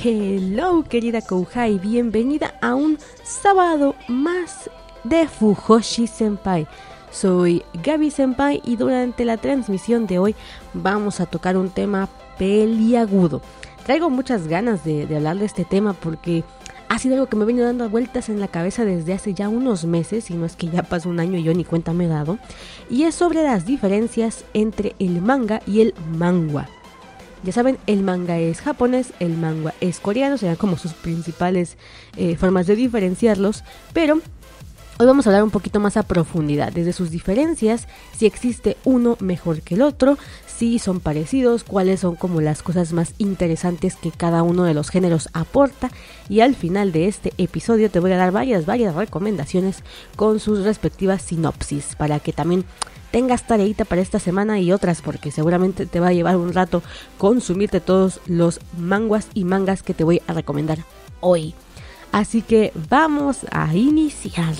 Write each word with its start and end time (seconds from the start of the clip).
Hello 0.00 0.84
querida 0.88 1.20
Kouhai, 1.20 1.78
bienvenida 1.78 2.54
a 2.60 2.74
un 2.74 2.98
sábado 3.24 3.94
más 4.08 4.70
de 5.04 5.26
Fujoshi 5.26 6.06
Senpai. 6.06 6.66
Soy 7.10 7.64
Gaby 7.82 8.10
Senpai 8.10 8.60
y 8.64 8.76
durante 8.76 9.24
la 9.24 9.36
transmisión 9.36 10.06
de 10.06 10.18
hoy 10.18 10.36
vamos 10.72 11.20
a 11.20 11.26
tocar 11.26 11.56
un 11.56 11.70
tema 11.70 12.08
peliagudo. 12.38 13.42
Traigo 13.84 14.08
muchas 14.08 14.46
ganas 14.46 14.84
de, 14.84 15.06
de 15.06 15.16
hablar 15.16 15.38
de 15.38 15.46
este 15.46 15.64
tema 15.64 15.94
porque 15.94 16.44
ha 16.88 16.98
sido 16.98 17.14
algo 17.14 17.28
que 17.28 17.36
me 17.36 17.44
ha 17.44 17.46
venido 17.46 17.66
dando 17.66 17.88
vueltas 17.88 18.28
en 18.28 18.40
la 18.40 18.48
cabeza 18.48 18.84
desde 18.84 19.12
hace 19.12 19.34
ya 19.34 19.48
unos 19.48 19.84
meses, 19.84 20.30
y 20.30 20.34
no 20.34 20.46
es 20.46 20.56
que 20.56 20.68
ya 20.68 20.82
pasó 20.82 21.08
un 21.08 21.20
año 21.20 21.38
y 21.38 21.42
yo 21.42 21.54
ni 21.54 21.64
cuenta 21.64 21.92
me 21.92 22.06
he 22.06 22.08
dado, 22.08 22.38
y 22.90 23.04
es 23.04 23.14
sobre 23.14 23.42
las 23.42 23.66
diferencias 23.66 24.44
entre 24.54 24.94
el 24.98 25.20
manga 25.20 25.60
y 25.66 25.80
el 25.80 25.94
manga. 26.16 26.68
Ya 27.44 27.52
saben, 27.52 27.78
el 27.86 28.02
manga 28.02 28.38
es 28.38 28.60
japonés, 28.60 29.12
el 29.20 29.36
manga 29.36 29.74
es 29.80 30.00
coreano, 30.00 30.38
serán 30.38 30.56
como 30.56 30.76
sus 30.76 30.92
principales 30.92 31.76
eh, 32.16 32.36
formas 32.36 32.66
de 32.66 32.76
diferenciarlos, 32.76 33.64
pero 33.92 34.20
Hoy 35.00 35.06
vamos 35.06 35.24
a 35.24 35.30
hablar 35.30 35.44
un 35.44 35.52
poquito 35.52 35.78
más 35.78 35.96
a 35.96 36.02
profundidad, 36.02 36.72
desde 36.72 36.92
sus 36.92 37.12
diferencias, 37.12 37.86
si 38.16 38.26
existe 38.26 38.76
uno 38.82 39.16
mejor 39.20 39.62
que 39.62 39.76
el 39.76 39.82
otro, 39.82 40.18
si 40.58 40.80
son 40.80 40.98
parecidos, 40.98 41.62
cuáles 41.62 42.00
son 42.00 42.16
como 42.16 42.40
las 42.40 42.64
cosas 42.64 42.92
más 42.92 43.14
interesantes 43.18 43.94
que 43.94 44.10
cada 44.10 44.42
uno 44.42 44.64
de 44.64 44.74
los 44.74 44.90
géneros 44.90 45.28
aporta 45.32 45.88
y 46.28 46.40
al 46.40 46.56
final 46.56 46.90
de 46.90 47.06
este 47.06 47.32
episodio 47.38 47.92
te 47.92 48.00
voy 48.00 48.10
a 48.10 48.16
dar 48.16 48.32
varias, 48.32 48.66
varias 48.66 48.96
recomendaciones 48.96 49.84
con 50.16 50.40
sus 50.40 50.64
respectivas 50.64 51.22
sinopsis 51.22 51.94
para 51.96 52.18
que 52.18 52.32
también 52.32 52.64
tengas 53.12 53.46
tareita 53.46 53.84
para 53.84 54.00
esta 54.00 54.18
semana 54.18 54.58
y 54.58 54.72
otras 54.72 55.00
porque 55.00 55.30
seguramente 55.30 55.86
te 55.86 56.00
va 56.00 56.08
a 56.08 56.12
llevar 56.12 56.36
un 56.36 56.52
rato 56.52 56.82
consumirte 57.18 57.80
todos 57.80 58.20
los 58.26 58.60
manguas 58.76 59.28
y 59.34 59.44
mangas 59.44 59.84
que 59.84 59.94
te 59.94 60.02
voy 60.02 60.22
a 60.26 60.32
recomendar 60.32 60.78
hoy. 61.20 61.54
Así 62.10 62.42
que 62.42 62.72
vamos 62.90 63.46
a 63.52 63.72
iniciar. 63.76 64.54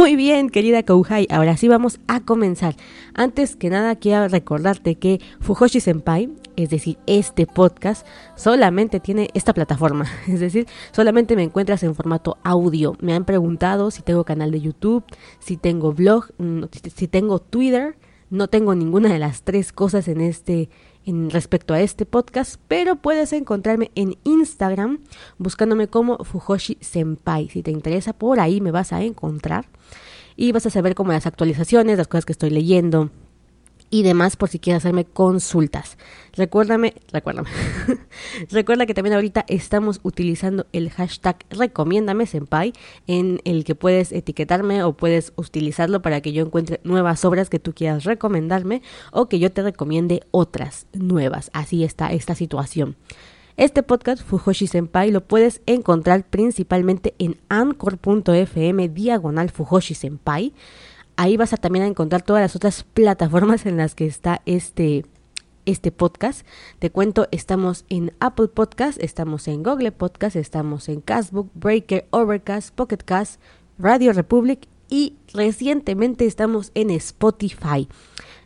Muy 0.00 0.16
bien, 0.16 0.48
querida 0.48 0.82
Kouhai, 0.82 1.26
ahora 1.28 1.58
sí 1.58 1.68
vamos 1.68 2.00
a 2.08 2.20
comenzar. 2.20 2.74
Antes 3.12 3.54
que 3.54 3.68
nada, 3.68 3.96
quiero 3.96 4.28
recordarte 4.28 4.94
que 4.94 5.20
Fujoshi 5.40 5.78
Senpai, 5.78 6.30
es 6.56 6.70
decir, 6.70 6.96
este 7.06 7.46
podcast, 7.46 8.06
solamente 8.34 8.98
tiene 8.98 9.28
esta 9.34 9.52
plataforma. 9.52 10.06
Es 10.26 10.40
decir, 10.40 10.66
solamente 10.92 11.36
me 11.36 11.42
encuentras 11.42 11.82
en 11.82 11.94
formato 11.94 12.38
audio. 12.44 12.96
Me 13.00 13.12
han 13.12 13.26
preguntado 13.26 13.90
si 13.90 14.00
tengo 14.00 14.24
canal 14.24 14.50
de 14.52 14.62
YouTube, 14.62 15.04
si 15.38 15.58
tengo 15.58 15.92
blog, 15.92 16.30
mm, 16.38 16.62
si 16.96 17.06
tengo 17.06 17.38
Twitter. 17.38 17.98
No 18.30 18.48
tengo 18.48 18.74
ninguna 18.74 19.12
de 19.12 19.18
las 19.18 19.42
tres 19.42 19.70
cosas 19.70 20.08
en 20.08 20.22
este 20.22 20.70
en 21.06 21.30
respecto 21.30 21.74
a 21.74 21.80
este 21.80 22.06
podcast, 22.06 22.60
pero 22.68 22.96
puedes 22.96 23.32
encontrarme 23.32 23.90
en 23.94 24.16
Instagram 24.24 25.00
buscándome 25.38 25.88
como 25.88 26.18
Fujoshi 26.18 26.78
Senpai. 26.80 27.48
Si 27.48 27.62
te 27.62 27.70
interesa, 27.70 28.12
por 28.12 28.40
ahí 28.40 28.60
me 28.60 28.70
vas 28.70 28.92
a 28.92 29.02
encontrar 29.02 29.66
y 30.36 30.52
vas 30.52 30.66
a 30.66 30.70
saber 30.70 30.94
como 30.94 31.12
las 31.12 31.26
actualizaciones, 31.26 31.98
las 31.98 32.08
cosas 32.08 32.24
que 32.24 32.32
estoy 32.32 32.50
leyendo, 32.50 33.10
y 33.90 34.04
demás 34.04 34.36
por 34.36 34.48
si 34.48 34.58
quieres 34.58 34.82
hacerme 34.82 35.04
consultas. 35.04 35.98
Recuérdame, 36.32 36.94
recuérdame. 37.12 37.48
Recuerda 38.50 38.86
que 38.86 38.94
también 38.94 39.14
ahorita 39.14 39.44
estamos 39.48 40.00
utilizando 40.04 40.66
el 40.72 40.90
hashtag 40.90 41.44
recomiéndame 41.50 42.26
senpai 42.26 42.72
en 43.08 43.40
el 43.44 43.64
que 43.64 43.74
puedes 43.74 44.12
etiquetarme 44.12 44.84
o 44.84 44.92
puedes 44.92 45.32
utilizarlo 45.36 46.02
para 46.02 46.20
que 46.20 46.32
yo 46.32 46.44
encuentre 46.44 46.80
nuevas 46.84 47.24
obras 47.24 47.50
que 47.50 47.58
tú 47.58 47.74
quieras 47.74 48.04
recomendarme 48.04 48.82
o 49.10 49.28
que 49.28 49.40
yo 49.40 49.50
te 49.50 49.62
recomiende 49.62 50.22
otras 50.30 50.86
nuevas. 50.92 51.50
Así 51.52 51.82
está 51.82 52.12
esta 52.12 52.34
situación. 52.36 52.96
Este 53.56 53.82
podcast 53.82 54.22
Fujoshi 54.22 54.68
Senpai 54.68 55.10
lo 55.10 55.22
puedes 55.22 55.60
encontrar 55.66 56.24
principalmente 56.24 57.14
en 57.18 57.36
anchor.fm 57.50 58.88
diagonal 58.88 59.50
Fujoshi 59.50 59.94
Senpai. 59.94 60.54
Ahí 61.20 61.36
vas 61.36 61.52
a 61.52 61.58
también 61.58 61.84
encontrar 61.84 62.22
todas 62.22 62.40
las 62.40 62.56
otras 62.56 62.82
plataformas 62.82 63.66
en 63.66 63.76
las 63.76 63.94
que 63.94 64.06
está 64.06 64.40
este, 64.46 65.04
este 65.66 65.92
podcast. 65.92 66.46
Te 66.78 66.88
cuento, 66.88 67.28
estamos 67.30 67.84
en 67.90 68.14
Apple 68.20 68.48
Podcast, 68.48 68.98
estamos 69.02 69.46
en 69.46 69.62
Google 69.62 69.92
Podcast, 69.92 70.34
estamos 70.34 70.88
en 70.88 71.02
Castbook, 71.02 71.50
Breaker, 71.52 72.06
Overcast, 72.08 72.74
Pocketcast, 72.74 73.38
Radio 73.78 74.14
Republic 74.14 74.66
y 74.88 75.16
recientemente 75.34 76.24
estamos 76.24 76.72
en 76.74 76.88
Spotify. 76.88 77.86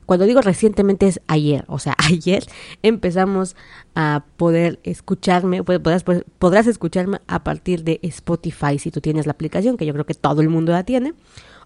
Cuando 0.06 0.26
digo 0.26 0.40
recientemente 0.40 1.06
es 1.06 1.20
ayer, 1.26 1.64
o 1.68 1.78
sea, 1.78 1.94
ayer 1.98 2.44
empezamos 2.82 3.56
a 3.94 4.24
poder 4.36 4.80
escucharme, 4.82 5.62
podrás, 5.62 6.04
podrás 6.38 6.66
escucharme 6.66 7.20
a 7.26 7.44
partir 7.44 7.84
de 7.84 8.00
Spotify 8.02 8.78
si 8.78 8.90
tú 8.90 9.00
tienes 9.00 9.26
la 9.26 9.32
aplicación, 9.32 9.76
que 9.76 9.86
yo 9.86 9.92
creo 9.92 10.06
que 10.06 10.14
todo 10.14 10.40
el 10.40 10.48
mundo 10.48 10.72
la 10.72 10.84
tiene. 10.84 11.14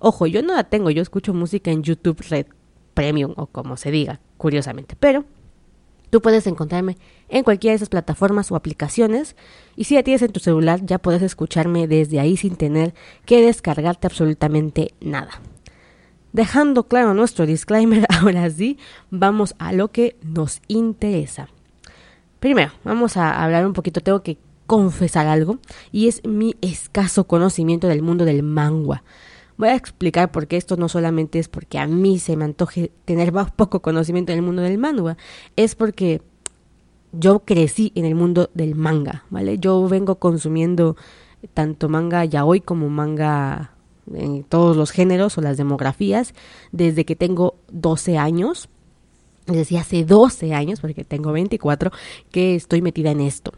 Ojo, 0.00 0.26
yo 0.26 0.42
no 0.42 0.54
la 0.54 0.64
tengo, 0.64 0.90
yo 0.90 1.02
escucho 1.02 1.34
música 1.34 1.70
en 1.70 1.82
YouTube 1.82 2.24
Red 2.28 2.46
Premium 2.94 3.34
o 3.36 3.46
como 3.46 3.76
se 3.76 3.90
diga, 3.90 4.20
curiosamente, 4.36 4.96
pero 4.98 5.24
tú 6.10 6.22
puedes 6.22 6.46
encontrarme 6.46 6.96
en 7.28 7.44
cualquiera 7.44 7.72
de 7.72 7.76
esas 7.76 7.88
plataformas 7.88 8.50
o 8.50 8.56
aplicaciones 8.56 9.36
y 9.76 9.84
si 9.84 9.94
la 9.94 10.02
tienes 10.02 10.22
en 10.22 10.32
tu 10.32 10.40
celular 10.40 10.80
ya 10.84 10.98
puedes 10.98 11.22
escucharme 11.22 11.86
desde 11.86 12.20
ahí 12.20 12.36
sin 12.36 12.56
tener 12.56 12.94
que 13.24 13.42
descargarte 13.42 14.06
absolutamente 14.06 14.94
nada. 15.00 15.40
Dejando 16.32 16.84
claro 16.84 17.14
nuestro 17.14 17.46
disclaimer, 17.46 18.06
ahora 18.20 18.48
sí, 18.50 18.78
vamos 19.10 19.54
a 19.58 19.72
lo 19.72 19.88
que 19.88 20.16
nos 20.22 20.60
interesa. 20.68 21.48
Primero, 22.40 22.72
vamos 22.84 23.16
a 23.16 23.42
hablar 23.42 23.66
un 23.66 23.72
poquito, 23.72 24.00
tengo 24.00 24.22
que 24.22 24.38
confesar 24.66 25.26
algo, 25.26 25.58
y 25.90 26.08
es 26.08 26.24
mi 26.24 26.54
escaso 26.60 27.24
conocimiento 27.24 27.88
del 27.88 28.02
mundo 28.02 28.24
del 28.24 28.42
manga. 28.42 29.02
Voy 29.56 29.70
a 29.70 29.74
explicar 29.74 30.30
por 30.30 30.46
qué 30.46 30.56
esto 30.56 30.76
no 30.76 30.88
solamente 30.88 31.38
es 31.40 31.48
porque 31.48 31.78
a 31.78 31.86
mí 31.86 32.18
se 32.20 32.36
me 32.36 32.44
antoje 32.44 32.92
tener 33.04 33.32
más 33.32 33.50
poco 33.50 33.80
conocimiento 33.80 34.30
del 34.32 34.42
mundo 34.42 34.62
del 34.62 34.78
manga, 34.78 35.16
es 35.56 35.74
porque 35.74 36.20
yo 37.12 37.40
crecí 37.40 37.90
en 37.94 38.04
el 38.04 38.14
mundo 38.14 38.50
del 38.54 38.74
manga, 38.74 39.24
¿vale? 39.30 39.58
Yo 39.58 39.88
vengo 39.88 40.16
consumiendo 40.16 40.96
tanto 41.54 41.88
manga 41.88 42.24
yaoi 42.24 42.60
como 42.60 42.88
manga 42.88 43.72
en 44.14 44.44
todos 44.44 44.76
los 44.76 44.90
géneros 44.90 45.38
o 45.38 45.40
las 45.40 45.56
demografías 45.56 46.34
desde 46.72 47.04
que 47.04 47.16
tengo 47.16 47.56
12 47.70 48.18
años. 48.18 48.68
Es 49.46 49.56
decir, 49.56 49.78
hace 49.78 50.04
12 50.04 50.54
años, 50.54 50.80
porque 50.80 51.04
tengo 51.04 51.32
24, 51.32 51.90
que 52.30 52.54
estoy 52.54 52.82
metida 52.82 53.10
en 53.10 53.20
esto. 53.20 53.52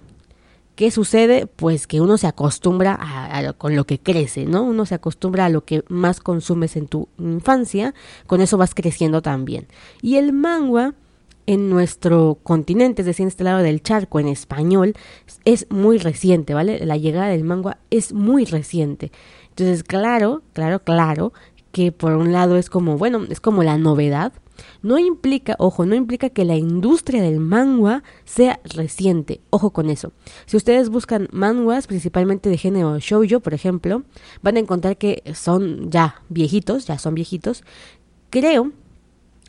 ¿Qué 0.80 0.90
sucede? 0.90 1.46
Pues 1.46 1.86
que 1.86 2.00
uno 2.00 2.16
se 2.16 2.26
acostumbra 2.26 2.96
a, 2.98 3.52
con 3.52 3.76
lo 3.76 3.84
que 3.84 3.98
crece, 3.98 4.46
¿no? 4.46 4.62
Uno 4.62 4.86
se 4.86 4.94
acostumbra 4.94 5.44
a 5.44 5.48
lo 5.50 5.64
que 5.64 5.84
más 5.88 6.20
consumes 6.20 6.74
en 6.74 6.86
tu 6.86 7.08
infancia, 7.18 7.92
con 8.26 8.40
eso 8.40 8.56
vas 8.56 8.74
creciendo 8.74 9.20
también. 9.20 9.66
Y 10.00 10.16
el 10.16 10.32
manga 10.32 10.94
en 11.46 11.68
nuestro 11.68 12.38
continente, 12.42 13.02
es 13.02 13.06
decir, 13.06 13.24
en 13.24 13.28
este 13.28 13.44
lado 13.44 13.58
del 13.58 13.82
charco, 13.82 14.20
en 14.20 14.28
español, 14.28 14.94
es 15.44 15.66
muy 15.68 15.98
reciente, 15.98 16.54
¿vale? 16.54 16.86
La 16.86 16.96
llegada 16.96 17.26
del 17.26 17.44
manga 17.44 17.78
es 17.90 18.12
muy 18.12 18.44
reciente. 18.44 19.12
Entonces, 19.50 19.84
claro, 19.84 20.42
claro, 20.52 20.80
claro, 20.80 21.32
que 21.72 21.92
por 21.92 22.12
un 22.14 22.32
lado 22.32 22.56
es 22.56 22.70
como, 22.70 22.98
bueno, 22.98 23.24
es 23.28 23.40
como 23.40 23.62
la 23.62 23.78
novedad, 23.78 24.32
No 24.82 24.98
implica, 24.98 25.56
ojo, 25.58 25.86
no 25.86 25.94
implica 25.94 26.28
que 26.28 26.44
la 26.44 26.56
industria 26.56 27.22
del 27.22 27.40
manga 27.40 28.02
sea 28.24 28.60
reciente. 28.64 29.40
Ojo 29.48 29.70
con 29.70 29.88
eso. 29.88 30.12
Si 30.46 30.56
ustedes 30.56 30.90
buscan 30.90 31.28
manguas, 31.32 31.86
principalmente 31.86 32.50
de 32.50 32.58
género 32.58 32.98
shoujo, 32.98 33.40
por 33.40 33.54
ejemplo, 33.54 34.02
van 34.42 34.56
a 34.56 34.60
encontrar 34.60 34.98
que 34.98 35.22
son 35.34 35.90
ya 35.90 36.22
viejitos, 36.28 36.86
ya 36.86 36.98
son 36.98 37.14
viejitos. 37.14 37.64
Creo 38.30 38.72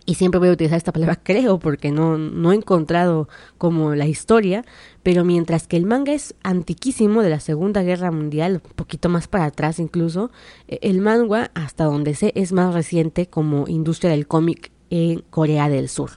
y 0.06 0.16
siempre 0.16 0.40
voy 0.40 0.50
a 0.50 0.54
utilizar 0.54 0.78
esta 0.78 0.92
palabra 0.92 1.16
creo 1.24 1.60
porque 1.60 1.92
no, 1.92 2.18
no 2.18 2.52
he 2.52 2.56
encontrado 2.56 3.30
como 3.58 3.96
la 3.96 4.08
historia, 4.08 4.64
pero 5.04 5.24
mientras 5.24 5.68
que 5.68 5.78
el 5.78 5.86
manga 5.86 6.14
es 6.14 6.36
antiquísimo 6.44 7.22
de 7.22 7.30
la 7.30 7.40
Segunda 7.40 7.84
Guerra 7.84 8.12
Mundial, 8.12 8.62
un 8.64 8.76
poquito 8.76 9.10
más 9.10 9.28
para 9.28 9.46
atrás 9.46 9.80
incluso, 9.80 10.32
e, 10.68 10.80
el 10.82 11.02
manga, 11.02 11.52
hasta 11.54 11.86
donde 11.86 12.16
sé, 12.16 12.32
es 12.36 12.52
más 12.52 12.74
reciente 12.74 13.28
como 13.28 13.68
industria 13.68 14.12
del 14.12 14.28
cómic 14.28 14.72
en 14.90 15.24
Corea 15.30 15.70
del 15.70 15.90
Sur. 15.90 16.12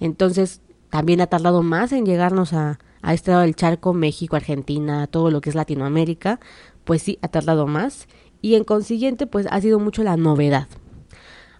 Entonces, 0.00 0.60
también 0.90 1.20
ha 1.20 1.26
tardado 1.26 1.62
más 1.62 1.92
en 1.92 2.06
llegarnos 2.06 2.52
a, 2.52 2.78
a 3.02 3.14
este 3.14 3.30
lado 3.30 3.42
del 3.42 3.56
charco, 3.56 3.92
México, 3.92 4.36
Argentina, 4.36 5.06
todo 5.06 5.30
lo 5.30 5.40
que 5.40 5.50
es 5.50 5.56
Latinoamérica, 5.56 6.40
pues 6.84 7.02
sí, 7.02 7.18
ha 7.22 7.28
tardado 7.28 7.66
más 7.66 8.06
y 8.40 8.54
en 8.54 8.64
consiguiente, 8.64 9.26
pues 9.26 9.46
ha 9.50 9.60
sido 9.60 9.78
mucho 9.80 10.02
la 10.02 10.16
novedad. 10.16 10.68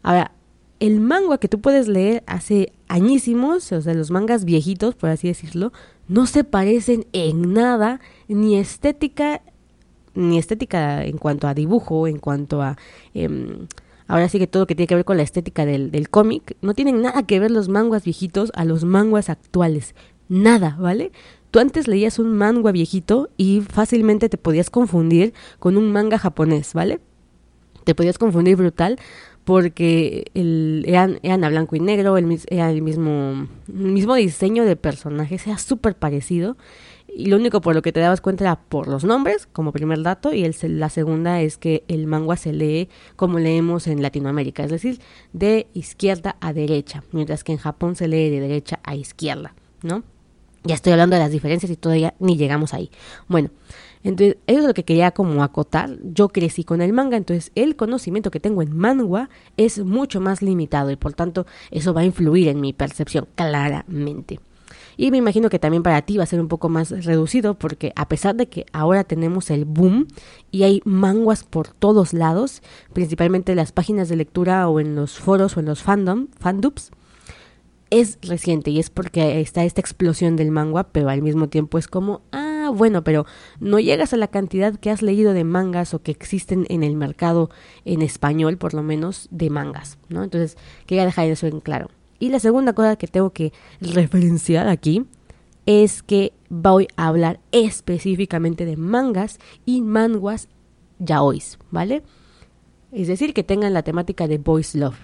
Ahora, 0.02 0.32
el 0.81 1.00
manga 1.00 1.38
que 1.38 1.49
tú 1.49 1.61
puedes 1.61 1.88
leer 1.88 2.23
hace 2.26 2.73
añísimos, 2.88 3.73
o 3.73 3.81
sea, 3.81 3.94
los 3.94 4.11
mangas 4.11 4.44
viejitos, 4.44 4.94
por 4.94 5.11
así 5.11 5.28
decirlo, 5.28 5.73
no 6.08 6.26
se 6.26 6.44
parecen 6.44 7.06
en 7.12 7.52
nada, 7.52 8.00
ni 8.28 8.56
estética, 8.56 9.43
ni 10.14 10.38
estética 10.38 11.05
en 11.05 11.19
cuanto 11.19 11.49
a 11.49 11.55
dibujo, 11.55 12.06
en 12.06 12.19
cuanto 12.19 12.62
a... 12.62 12.76
Em, 13.14 13.67
ahora 14.06 14.28
sí 14.28 14.38
que 14.38 14.46
todo 14.46 14.67
que 14.67 14.75
tiene 14.75 14.87
que 14.87 14.94
ver 14.94 15.05
con 15.05 15.17
la 15.17 15.23
estética 15.23 15.67
del, 15.67 15.90
del 15.90 16.11
cómic, 16.11 16.56
no 16.61 16.75
tienen 16.75 17.02
nada 17.02 17.25
que 17.25 17.40
ver 17.40 17.50
los 17.50 17.69
manguas 17.69 18.05
viejitos 18.05 18.52
a 18.55 18.64
los 18.64 18.84
manguas 18.84 19.31
actuales. 19.31 19.94
Nada, 20.28 20.76
¿vale? 20.78 21.12
Tú 21.50 21.61
antes 21.61 21.88
leías 21.88 22.19
un 22.19 22.37
manga 22.37 22.70
viejito 22.73 23.31
y 23.37 23.62
fácilmente 23.62 24.28
te 24.28 24.37
podías 24.37 24.70
confundir 24.70 25.32
con 25.58 25.76
un 25.76 25.90
manga 25.90 26.19
japonés, 26.19 26.75
¿vale? 26.75 27.00
Te 27.84 27.94
podías 27.94 28.19
confundir 28.19 28.56
brutal 28.56 28.99
porque 29.46 30.32
el, 30.34 30.84
eran, 30.88 31.20
eran 31.22 31.44
a 31.44 31.48
blanco 31.48 31.76
y 31.76 31.81
negro, 31.81 32.19
el, 32.19 32.40
era 32.48 32.69
el 32.69 32.82
mismo, 32.82 33.46
mismo 33.69 34.16
diseño 34.16 34.64
de 34.64 34.75
personajes, 34.75 35.46
era 35.46 35.56
súper 35.56 35.94
parecido. 35.94 36.56
Y 37.06 37.26
lo 37.26 37.37
único 37.37 37.60
por 37.60 37.76
lo 37.76 37.81
que 37.81 37.93
te 37.93 38.00
dabas 38.00 38.20
cuenta 38.20 38.43
era 38.43 38.56
por 38.56 38.88
los 38.88 39.04
nombres, 39.04 39.46
como 39.46 39.70
primer 39.70 40.02
dato, 40.02 40.32
y 40.32 40.44
el, 40.44 40.56
la 40.81 40.90
segunda 40.90 41.40
es 41.43 41.58
que 41.58 41.84
el 41.87 42.08
manga 42.08 42.37
se 42.37 42.52
lee 42.52 42.88
como 43.14 43.38
leemos 43.38 43.87
en 43.87 44.02
Latinoamérica, 44.02 44.64
es 44.64 44.72
decir, 44.72 44.98
de 45.32 45.69
izquierda 45.75 46.34
a 46.40 46.52
derecha, 46.52 47.04
mientras 47.12 47.44
que 47.44 47.52
en 47.52 47.58
Japón 47.58 47.94
se 47.94 48.08
lee 48.08 48.31
de 48.31 48.40
derecha 48.40 48.81
a 48.82 48.96
izquierda, 48.96 49.54
¿no? 49.81 50.02
Ya 50.64 50.75
estoy 50.75 50.90
hablando 50.90 51.14
de 51.14 51.22
las 51.22 51.31
diferencias 51.31 51.70
y 51.70 51.76
todavía 51.76 52.14
ni 52.19 52.37
llegamos 52.37 52.75
ahí. 52.75 52.90
Bueno, 53.28 53.50
entonces, 54.08 54.36
eso 54.46 54.60
es 54.60 54.64
lo 54.66 54.72
que 54.74 54.84
quería 54.84 55.10
como 55.10 55.42
acotar. 55.42 55.98
Yo 56.04 56.28
crecí 56.28 56.62
con 56.62 56.80
el 56.80 56.92
manga, 56.92 57.16
entonces 57.16 57.50
el 57.56 57.74
conocimiento 57.74 58.30
que 58.30 58.38
tengo 58.38 58.62
en 58.62 58.76
manga 58.76 59.28
es 59.56 59.84
mucho 59.84 60.20
más 60.20 60.42
limitado 60.42 60.92
y 60.92 60.96
por 60.96 61.12
tanto 61.12 61.44
eso 61.72 61.92
va 61.92 62.02
a 62.02 62.04
influir 62.04 62.46
en 62.46 62.60
mi 62.60 62.72
percepción 62.72 63.26
claramente. 63.34 64.38
Y 64.96 65.10
me 65.10 65.16
imagino 65.16 65.50
que 65.50 65.58
también 65.58 65.82
para 65.82 66.02
ti 66.02 66.18
va 66.18 66.22
a 66.22 66.26
ser 66.26 66.40
un 66.40 66.46
poco 66.46 66.68
más 66.68 66.90
reducido 67.04 67.54
porque 67.54 67.92
a 67.96 68.06
pesar 68.06 68.36
de 68.36 68.46
que 68.48 68.64
ahora 68.72 69.02
tenemos 69.02 69.50
el 69.50 69.64
boom 69.64 70.06
y 70.52 70.62
hay 70.62 70.82
manguas 70.84 71.42
por 71.42 71.66
todos 71.66 72.12
lados, 72.12 72.62
principalmente 72.92 73.52
en 73.52 73.56
las 73.56 73.72
páginas 73.72 74.08
de 74.08 74.14
lectura 74.14 74.68
o 74.68 74.78
en 74.78 74.94
los 74.94 75.18
foros 75.18 75.56
o 75.56 75.60
en 75.60 75.66
los 75.66 75.82
fandom, 75.82 76.28
fandubs, 76.38 76.92
es 77.90 78.18
reciente 78.22 78.70
y 78.70 78.78
es 78.78 78.88
porque 78.88 79.40
está 79.40 79.64
esta 79.64 79.80
explosión 79.80 80.36
del 80.36 80.52
manga, 80.52 80.84
pero 80.84 81.08
al 81.08 81.22
mismo 81.22 81.48
tiempo 81.48 81.76
es 81.76 81.88
como, 81.88 82.22
ah, 82.30 82.45
bueno, 82.72 83.04
pero 83.04 83.26
no 83.60 83.78
llegas 83.78 84.12
a 84.12 84.16
la 84.16 84.28
cantidad 84.28 84.74
que 84.76 84.90
has 84.90 85.02
leído 85.02 85.32
de 85.32 85.44
mangas 85.44 85.94
o 85.94 86.02
que 86.02 86.12
existen 86.12 86.66
en 86.68 86.82
el 86.82 86.96
mercado 86.96 87.50
en 87.84 88.02
español, 88.02 88.58
por 88.58 88.74
lo 88.74 88.82
menos, 88.82 89.28
de 89.30 89.50
mangas, 89.50 89.98
¿no? 90.08 90.22
Entonces, 90.24 90.56
quería 90.86 91.04
dejar 91.04 91.26
eso 91.26 91.46
en 91.46 91.60
claro. 91.60 91.88
Y 92.18 92.30
la 92.30 92.40
segunda 92.40 92.72
cosa 92.72 92.96
que 92.96 93.06
tengo 93.06 93.30
que 93.30 93.52
referenciar 93.80 94.68
aquí 94.68 95.06
es 95.66 96.02
que 96.02 96.32
voy 96.48 96.88
a 96.96 97.08
hablar 97.08 97.40
específicamente 97.52 98.64
de 98.64 98.76
mangas 98.76 99.38
y 99.64 99.82
manguas 99.82 100.48
yaois, 100.98 101.58
¿vale? 101.70 102.02
Es 102.92 103.08
decir, 103.08 103.34
que 103.34 103.42
tengan 103.42 103.74
la 103.74 103.82
temática 103.82 104.28
de 104.28 104.38
boys 104.38 104.74
love. 104.74 104.96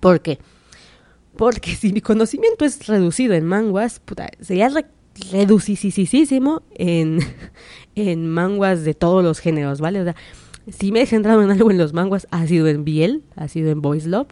¿Por 0.00 0.20
qué? 0.20 0.38
Porque 1.36 1.74
si 1.76 1.92
mi 1.92 2.00
conocimiento 2.00 2.64
es 2.64 2.86
reducido 2.86 3.34
en 3.34 3.44
manguas, 3.44 4.00
puta, 4.00 4.30
sería 4.40 4.70
reducicísimo 5.32 6.62
en, 6.74 7.18
en 7.94 8.28
manguas 8.28 8.84
de 8.84 8.94
todos 8.94 9.22
los 9.22 9.38
géneros, 9.38 9.80
¿vale? 9.80 10.00
O 10.00 10.04
sea, 10.04 10.16
si 10.70 10.92
me 10.92 11.02
he 11.02 11.06
centrado 11.06 11.42
en 11.42 11.50
algo 11.50 11.70
en 11.70 11.78
los 11.78 11.92
manguas, 11.92 12.26
ha 12.30 12.46
sido 12.46 12.66
en 12.68 12.84
Biel, 12.84 13.22
ha 13.36 13.48
sido 13.48 13.70
en 13.70 13.80
Boys 13.80 14.06
Love. 14.06 14.28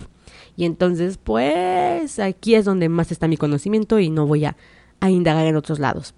Y 0.57 0.65
entonces, 0.65 1.19
pues, 1.19 2.19
aquí 2.19 2.55
es 2.55 2.65
donde 2.65 2.89
más 2.89 3.13
está 3.13 3.29
mi 3.29 3.37
conocimiento 3.37 3.99
y 3.99 4.11
no 4.11 4.27
voy 4.27 4.45
a, 4.45 4.57
a 5.01 5.11
indagar 5.11 5.47
en 5.47 5.57
otros 5.57 5.79
lados. 5.79 6.15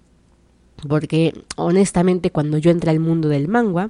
Porque, 0.87 1.33
honestamente, 1.55 2.31
cuando 2.31 2.57
yo 2.57 2.71
entré 2.71 2.91
al 2.91 2.99
mundo 2.99 3.29
del 3.29 3.47
manga, 3.47 3.89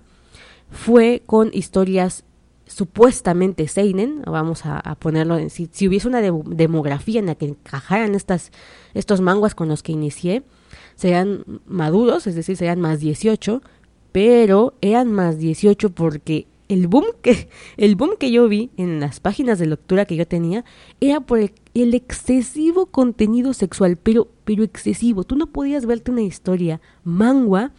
fue 0.69 1.21
con 1.25 1.49
historias 1.53 2.23
supuestamente 2.65 3.67
Seinen, 3.67 4.21
vamos 4.25 4.61
a, 4.65 4.95
ponerlo, 4.95 5.37
en, 5.37 5.49
si, 5.49 5.69
si, 5.71 5.87
hubiese 5.87 6.07
una 6.07 6.21
demografía 6.21 7.19
en 7.19 7.27
la 7.27 7.35
que 7.35 7.45
encajaran 7.45 8.13
estas, 8.13 8.51
estos 8.93 9.21
manguas 9.21 9.55
con 9.55 9.69
los 9.69 9.83
que 9.83 9.93
inicié, 9.93 10.43
serían 10.97 11.45
maduros, 11.65 12.27
es 12.27 12.35
decir, 12.35 12.57
serían 12.57 12.81
más 12.81 12.99
18, 12.99 13.61
pero 14.11 14.73
eran 14.81 15.13
más 15.13 15.37
18 15.37 15.91
porque 15.91 16.47
el 16.67 16.87
boom 16.87 17.05
que 17.21 17.47
el 17.77 17.95
boom 17.95 18.17
que 18.19 18.31
yo 18.31 18.49
vi 18.49 18.71
en 18.75 18.99
las 18.99 19.19
páginas 19.19 19.59
de 19.59 19.67
lectura 19.67 20.05
que 20.05 20.15
yo 20.17 20.27
tenía 20.27 20.65
era 20.99 21.21
por 21.21 21.39
el, 21.39 21.93
excesivo 21.93 22.87
contenido 22.87 23.53
sexual, 23.53 23.97
pero 24.01 24.27
pero 24.43 24.63
excesivo. 24.63 25.23
Tú 25.23 25.35
no 25.35 25.47
podías 25.47 25.85
verte 25.85 26.11
una 26.11 26.23
historia 26.23 26.81
manga 27.03 27.71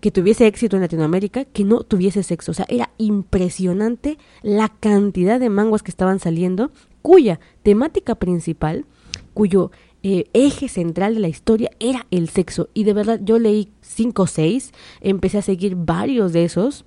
que 0.00 0.10
tuviese 0.10 0.46
éxito 0.46 0.76
en 0.76 0.82
Latinoamérica 0.82 1.44
que 1.44 1.64
no 1.64 1.82
tuviese 1.82 2.22
sexo. 2.22 2.52
O 2.52 2.54
sea, 2.54 2.66
era 2.68 2.90
impresionante 2.98 4.18
la 4.42 4.68
cantidad 4.68 5.38
de 5.38 5.50
manguas 5.50 5.82
que 5.82 5.90
estaban 5.90 6.18
saliendo, 6.18 6.72
cuya 7.02 7.40
temática 7.62 8.14
principal, 8.14 8.86
cuyo 9.34 9.70
eh, 10.06 10.26
eje 10.34 10.68
central 10.68 11.14
de 11.14 11.20
la 11.20 11.28
historia 11.28 11.70
era 11.80 12.06
el 12.10 12.28
sexo. 12.28 12.68
Y 12.74 12.84
de 12.84 12.92
verdad, 12.92 13.20
yo 13.22 13.38
leí 13.38 13.70
cinco 13.80 14.24
o 14.24 14.26
seis, 14.26 14.72
empecé 15.00 15.38
a 15.38 15.42
seguir 15.42 15.76
varios 15.76 16.34
de 16.34 16.44
esos. 16.44 16.84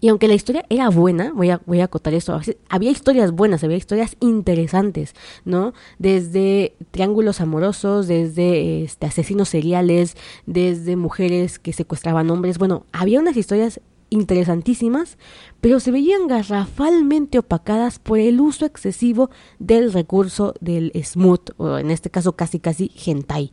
Y 0.00 0.08
aunque 0.08 0.28
la 0.28 0.34
historia 0.34 0.64
era 0.68 0.88
buena, 0.88 1.32
voy 1.32 1.50
a, 1.50 1.60
voy 1.66 1.80
a 1.80 1.84
acotar 1.86 2.14
esto, 2.14 2.38
había 2.68 2.90
historias 2.92 3.32
buenas, 3.32 3.64
había 3.64 3.76
historias 3.76 4.16
interesantes, 4.20 5.14
¿no? 5.44 5.72
Desde 5.98 6.76
triángulos 6.92 7.40
amorosos, 7.40 8.06
desde 8.06 8.84
este, 8.84 9.06
asesinos 9.06 9.48
seriales, 9.48 10.16
desde 10.44 10.94
mujeres 10.94 11.58
que 11.58 11.72
secuestraban 11.72 12.30
hombres, 12.30 12.58
bueno, 12.58 12.86
había 12.92 13.18
unas 13.18 13.36
historias 13.36 13.80
interesantísimas, 14.10 15.18
pero 15.60 15.80
se 15.80 15.90
veían 15.90 16.26
garrafalmente 16.26 17.38
opacadas 17.38 17.98
por 17.98 18.18
el 18.18 18.40
uso 18.40 18.66
excesivo 18.66 19.30
del 19.58 19.92
recurso 19.92 20.54
del 20.60 20.92
smooth, 20.94 21.50
o 21.56 21.78
en 21.78 21.90
este 21.90 22.10
caso 22.10 22.32
casi 22.32 22.60
casi 22.60 22.90
hentai. 23.04 23.50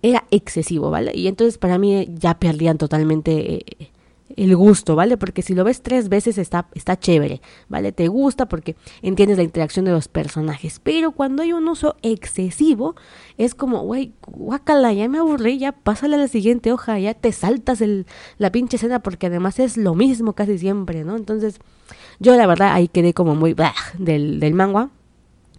Era 0.00 0.26
excesivo, 0.30 0.90
¿vale? 0.90 1.12
Y 1.14 1.26
entonces 1.26 1.58
para 1.58 1.78
mí 1.78 2.08
ya 2.14 2.38
perdían 2.38 2.78
totalmente 2.78 3.54
eh, 3.54 3.90
el 4.36 4.54
gusto, 4.56 4.96
¿vale? 4.96 5.16
Porque 5.16 5.42
si 5.42 5.54
lo 5.54 5.64
ves 5.64 5.82
tres 5.82 6.08
veces 6.08 6.38
está, 6.38 6.68
está 6.74 6.98
chévere, 6.98 7.40
¿vale? 7.68 7.92
Te 7.92 8.08
gusta 8.08 8.46
porque 8.46 8.76
entiendes 9.02 9.38
la 9.38 9.44
interacción 9.44 9.84
de 9.84 9.92
los 9.92 10.08
personajes. 10.08 10.80
Pero 10.82 11.12
cuando 11.12 11.42
hay 11.42 11.52
un 11.52 11.68
uso 11.68 11.96
excesivo, 12.02 12.94
es 13.36 13.54
como, 13.54 13.82
güey, 13.82 14.12
guácala, 14.26 14.92
ya 14.92 15.08
me 15.08 15.18
aburrí, 15.18 15.58
ya 15.58 15.72
pásale 15.72 16.16
a 16.16 16.18
la 16.18 16.28
siguiente 16.28 16.72
hoja, 16.72 16.98
ya 16.98 17.14
te 17.14 17.32
saltas 17.32 17.80
el, 17.80 18.06
la 18.38 18.52
pinche 18.52 18.76
escena 18.76 19.00
porque 19.00 19.26
además 19.26 19.58
es 19.58 19.76
lo 19.76 19.94
mismo 19.94 20.34
casi 20.34 20.58
siempre, 20.58 21.04
¿no? 21.04 21.16
Entonces, 21.16 21.58
yo 22.18 22.36
la 22.36 22.46
verdad 22.46 22.72
ahí 22.72 22.88
quedé 22.88 23.14
como 23.14 23.34
muy 23.34 23.56
del, 23.98 24.40
del 24.40 24.54
manga. 24.54 24.90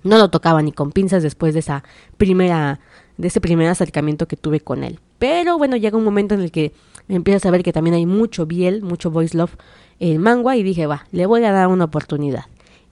No 0.01 0.17
lo 0.17 0.29
tocaba 0.29 0.61
ni 0.61 0.71
con 0.71 0.91
pinzas 0.91 1.23
después 1.23 1.53
de 1.53 1.59
esa 1.59 1.83
primera, 2.17 2.79
de 3.19 3.27
ese 3.27 3.41
primer 3.41 3.67
acercamiento 3.67 4.27
que 4.27 4.37
tuve 4.37 4.61
con 4.61 4.83
él. 4.83 4.99
Pero 5.19 5.57
bueno, 5.57 5.75
llega 5.75 5.97
un 5.97 6.05
momento 6.05 6.35
en 6.35 6.41
el 6.41 6.51
que 6.51 6.71
empiezas 7.09 7.45
a 7.45 7.51
ver 7.51 7.63
que 7.63 7.73
también 7.73 7.93
hay 7.93 8.05
mucho 8.05 8.45
Biel, 8.45 8.81
mucho 8.81 9.11
Voice 9.11 9.37
Love 9.37 9.57
en 9.99 10.21
manga 10.21 10.55
y 10.55 10.63
dije, 10.63 10.87
va, 10.87 11.05
le 11.11 11.25
voy 11.25 11.43
a 11.43 11.51
dar 11.51 11.67
una 11.67 11.83
oportunidad. 11.83 12.45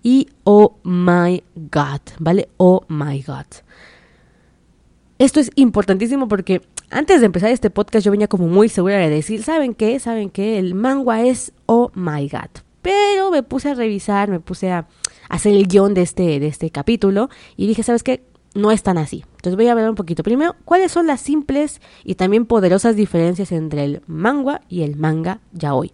Y 0.03 0.27
oh 0.43 0.75
my 0.83 1.41
god, 1.55 2.01
¿vale? 2.19 2.49
Oh 2.57 2.83
my 2.89 3.23
god. 3.25 3.45
Esto 5.17 5.39
es 5.39 5.49
importantísimo 5.55 6.27
porque 6.27 6.61
antes 6.89 7.21
de 7.21 7.25
empezar 7.25 7.49
este 7.51 7.69
podcast 7.69 8.05
yo 8.05 8.11
venía 8.11 8.27
como 8.27 8.47
muy 8.47 8.67
segura 8.67 8.97
de 8.97 9.09
decir, 9.09 9.43
¿saben 9.43 9.73
qué? 9.73 9.97
¿Saben 9.97 10.29
qué? 10.29 10.59
El 10.59 10.75
manga 10.75 11.23
es 11.23 11.53
oh 11.67 11.89
my 11.95 12.27
god. 12.27 12.49
Pero 12.81 13.31
me 13.31 13.43
puse 13.43 13.69
a 13.69 13.75
revisar, 13.75 14.29
me 14.29 14.41
puse 14.41 14.71
a, 14.71 14.87
hacer 15.29 15.53
el 15.53 15.67
guion 15.67 15.93
de 15.93 16.01
este, 16.01 16.41
de 16.41 16.47
este 16.47 16.69
capítulo 16.69 17.29
y 17.55 17.67
dije, 17.67 17.81
¿sabes 17.83 18.03
qué? 18.03 18.23
No 18.53 18.71
es 18.71 18.83
tan 18.83 18.97
así. 18.97 19.23
Entonces 19.47 19.63
voy 19.63 19.69
a 19.69 19.71
hablar 19.71 19.89
un 19.89 19.95
poquito. 19.95 20.23
Primero, 20.23 20.57
¿cuáles 20.65 20.91
son 20.91 21.07
las 21.07 21.21
simples 21.21 21.79
y 22.03 22.15
también 22.15 22.45
poderosas 22.45 22.97
diferencias 22.97 23.53
entre 23.53 23.85
el 23.85 24.01
manga 24.05 24.59
y 24.67 24.81
el 24.81 24.97
manga 24.97 25.39
ya 25.53 25.73
hoy? 25.73 25.93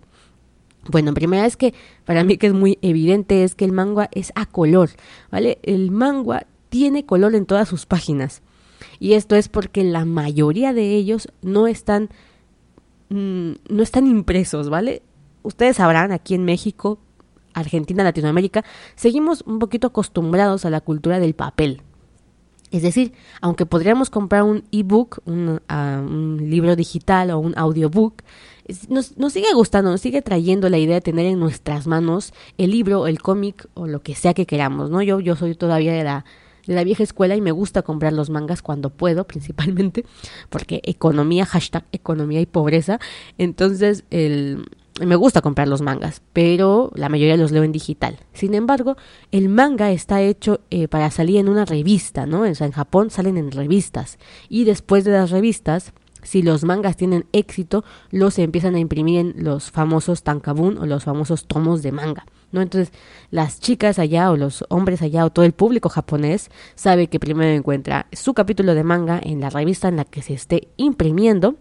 Bueno, 0.90 1.14
primera 1.14 1.46
es 1.46 1.56
que 1.56 1.76
para 2.04 2.24
mí 2.24 2.38
que 2.38 2.48
es 2.48 2.54
muy 2.54 2.80
evidente 2.82 3.44
es 3.44 3.54
que 3.54 3.66
el 3.66 3.72
manga 3.72 4.10
es 4.12 4.32
a 4.34 4.48
color, 4.48 4.90
¿vale? 5.32 5.60
El 5.62 5.92
manga 5.92 6.48
tiene 6.70 7.06
color 7.06 7.36
en 7.36 7.46
todas 7.46 7.70
sus 7.70 7.86
páginas. 7.86 8.42
Y 9.00 9.14
esto 9.14 9.36
es 9.36 9.50
porque 9.50 9.84
la 9.84 10.04
mayoría 10.04 10.74
de 10.74 10.96
ellos 10.96 11.28
no 11.44 11.68
están 11.68 12.10
mm, 13.10 13.52
no 13.70 13.84
están 13.84 14.08
impresos, 14.08 14.72
¿vale? 14.72 15.04
Ustedes 15.44 15.78
sabrán, 15.78 16.12
aquí 16.12 16.34
en 16.34 16.44
México, 16.44 16.98
Argentina, 17.54 18.04
Latinoamérica, 18.04 18.66
seguimos 18.96 19.44
un 19.46 19.60
poquito 19.60 19.86
acostumbrados 19.86 20.66
a 20.66 20.72
la 20.72 20.82
cultura 20.82 21.20
del 21.20 21.36
papel. 21.36 21.84
Es 22.74 22.82
decir, 22.82 23.14
aunque 23.40 23.68
podríamos 23.68 24.10
comprar 24.10 24.42
un 24.42 24.64
ebook, 24.72 25.20
un, 25.26 25.62
uh, 25.70 25.74
un 25.74 26.50
libro 26.50 26.76
digital 26.76 27.30
o 27.30 27.38
un 27.38 27.54
audiobook, 27.56 28.24
nos, 28.90 29.16
nos, 29.16 29.34
sigue 29.34 29.54
gustando, 29.54 29.92
nos 29.92 30.02
sigue 30.02 30.24
trayendo 30.24 30.68
la 30.70 30.80
idea 30.80 30.96
de 30.96 31.02
tener 31.02 31.28
en 31.28 31.40
nuestras 31.40 31.86
manos 31.86 32.34
el 32.58 32.72
libro, 32.72 33.06
el 33.06 33.22
cómic 33.22 33.68
o 33.76 33.86
lo 33.86 34.02
que 34.02 34.16
sea 34.16 34.34
que 34.34 34.48
queramos, 34.48 34.90
¿no? 34.90 35.04
Yo, 35.04 35.20
yo 35.20 35.36
soy 35.36 35.54
todavía 35.54 35.94
de 35.94 36.04
la, 36.04 36.26
de 36.66 36.74
la 36.74 36.84
vieja 36.84 37.04
escuela 37.04 37.36
y 37.36 37.42
me 37.42 37.52
gusta 37.52 37.84
comprar 37.84 38.12
los 38.12 38.32
mangas 38.32 38.64
cuando 38.64 38.90
puedo, 38.90 39.28
principalmente, 39.28 40.04
porque 40.50 40.82
economía, 40.84 41.46
hashtag 41.46 41.84
economía 41.92 42.42
y 42.42 42.48
pobreza. 42.48 43.00
Entonces, 43.38 44.04
el, 44.10 44.66
me 45.02 45.16
gusta 45.16 45.42
comprar 45.42 45.68
los 45.68 45.82
mangas, 45.82 46.22
pero 46.34 46.92
la 46.96 47.10
mayoría 47.10 47.38
los 47.38 47.52
leo 47.52 47.64
en 47.64 47.72
digital. 47.72 48.20
Sin 48.34 48.54
embargo, 48.54 48.96
el 49.32 49.50
manga 49.50 49.92
está 49.92 50.22
hecho 50.22 50.62
eh, 50.70 50.88
para 50.88 51.10
salir 51.10 51.38
en 51.38 51.50
una 51.50 51.66
revista, 51.66 52.26
¿no? 52.26 52.42
O 52.42 52.56
sea, 52.56 52.68
en 52.68 52.74
Japón 52.74 53.10
salen 53.10 53.38
en 53.38 53.52
revistas. 53.52 54.20
Y 54.50 54.66
después 54.66 55.04
de 55.04 55.12
las 55.12 55.32
revistas, 55.32 55.94
si 56.22 56.42
los 56.42 56.64
mangas 56.64 56.96
tienen 56.96 57.26
éxito, 57.34 57.84
los 58.12 58.38
empiezan 58.40 58.76
a 58.76 58.80
imprimir 58.80 59.20
en 59.20 59.44
los 59.44 59.72
famosos 59.72 60.24
tankabun 60.24 60.78
o 60.78 60.86
los 60.86 61.04
famosos 61.04 61.46
tomos 61.48 61.82
de 61.82 61.92
manga. 61.92 62.26
¿no? 62.52 62.62
Entonces, 62.62 62.94
las 63.32 63.60
chicas 63.60 63.98
allá 64.00 64.32
o 64.32 64.38
los 64.38 64.64
hombres 64.70 65.02
allá 65.02 65.26
o 65.26 65.32
todo 65.32 65.44
el 65.44 65.54
público 65.54 65.90
japonés 65.90 66.50
sabe 66.76 67.08
que 67.08 67.20
primero 67.20 67.52
encuentra 67.52 68.08
su 68.12 68.34
capítulo 68.34 68.76
de 68.76 68.84
manga 68.84 69.20
en 69.22 69.42
la 69.42 69.50
revista 69.50 69.88
en 69.88 69.98
la 69.98 70.06
que 70.06 70.22
se 70.22 70.34
esté 70.34 70.70
imprimiendo 70.78 71.56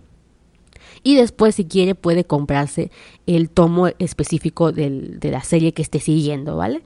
y 1.02 1.16
después 1.16 1.54
si 1.54 1.64
quiere 1.64 1.94
puede 1.94 2.25
comprarse 2.25 2.90
el 3.26 3.50
tomo 3.50 3.88
específico 3.99 4.73
de 4.73 5.18
la 5.23 5.42
serie 5.42 5.73
que 5.73 5.82
esté 5.82 6.00
siguiendo, 6.00 6.56
¿vale? 6.56 6.82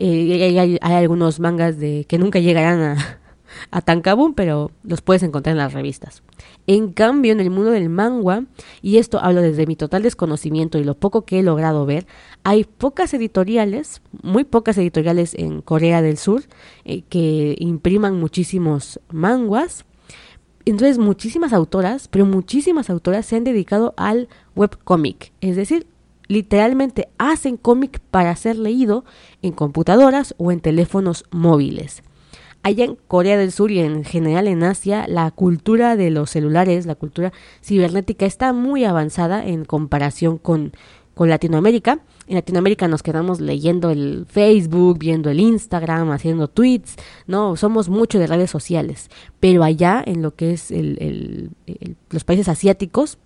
Eh, 0.00 0.58
hay, 0.58 0.78
hay, 0.80 0.94
algunos 0.94 1.40
mangas 1.40 1.78
de 1.78 2.04
que 2.08 2.18
nunca 2.18 2.38
llegarán 2.38 2.80
a, 2.80 3.20
a 3.70 3.80
Tankabun, 3.80 4.34
pero 4.34 4.70
los 4.84 5.02
puedes 5.02 5.22
encontrar 5.22 5.52
en 5.52 5.58
las 5.58 5.72
revistas. 5.72 6.22
En 6.66 6.92
cambio, 6.92 7.32
en 7.32 7.40
el 7.40 7.50
mundo 7.50 7.70
del 7.70 7.88
manga, 7.88 8.44
y 8.80 8.98
esto 8.98 9.18
hablo 9.20 9.42
desde 9.42 9.66
mi 9.66 9.74
total 9.74 10.02
desconocimiento 10.02 10.78
y 10.78 10.84
lo 10.84 10.94
poco 10.94 11.24
que 11.24 11.40
he 11.40 11.42
logrado 11.42 11.84
ver, 11.84 12.06
hay 12.44 12.64
pocas 12.64 13.12
editoriales, 13.14 14.02
muy 14.22 14.44
pocas 14.44 14.78
editoriales 14.78 15.34
en 15.34 15.62
Corea 15.62 16.02
del 16.02 16.16
Sur, 16.16 16.42
eh, 16.84 17.02
que 17.08 17.56
impriman 17.58 18.18
muchísimos 18.18 19.00
manguas. 19.10 19.84
Entonces, 20.70 20.98
muchísimas 20.98 21.54
autoras, 21.54 22.08
pero 22.08 22.26
muchísimas 22.26 22.90
autoras 22.90 23.24
se 23.24 23.36
han 23.36 23.44
dedicado 23.44 23.94
al 23.96 24.28
webcomic, 24.54 25.32
es 25.40 25.56
decir, 25.56 25.86
literalmente 26.26 27.08
hacen 27.16 27.56
cómic 27.56 28.00
para 28.10 28.36
ser 28.36 28.58
leído 28.58 29.06
en 29.40 29.52
computadoras 29.52 30.34
o 30.36 30.52
en 30.52 30.60
teléfonos 30.60 31.24
móviles. 31.30 32.02
Allá 32.62 32.84
en 32.84 32.96
Corea 32.96 33.38
del 33.38 33.50
Sur 33.50 33.70
y 33.70 33.78
en 33.78 34.04
general 34.04 34.46
en 34.46 34.62
Asia, 34.62 35.06
la 35.08 35.30
cultura 35.30 35.96
de 35.96 36.10
los 36.10 36.28
celulares, 36.28 36.84
la 36.84 36.96
cultura 36.96 37.32
cibernética 37.62 38.26
está 38.26 38.52
muy 38.52 38.84
avanzada 38.84 39.46
en 39.46 39.64
comparación 39.64 40.36
con, 40.36 40.72
con 41.18 41.28
Latinoamérica. 41.28 41.98
En 42.28 42.36
Latinoamérica 42.36 42.86
nos 42.86 43.02
quedamos 43.02 43.40
leyendo 43.40 43.90
el 43.90 44.24
Facebook, 44.28 45.00
viendo 45.00 45.30
el 45.30 45.40
Instagram, 45.40 46.12
haciendo 46.12 46.46
tweets, 46.46 46.94
¿no? 47.26 47.56
Somos 47.56 47.88
mucho 47.88 48.20
de 48.20 48.28
redes 48.28 48.52
sociales. 48.52 49.10
Pero 49.40 49.64
allá, 49.64 50.00
en 50.06 50.22
lo 50.22 50.36
que 50.36 50.52
es 50.52 50.70
el, 50.70 51.50
los 52.10 52.22
países 52.22 52.48
asiáticos, 52.48 53.18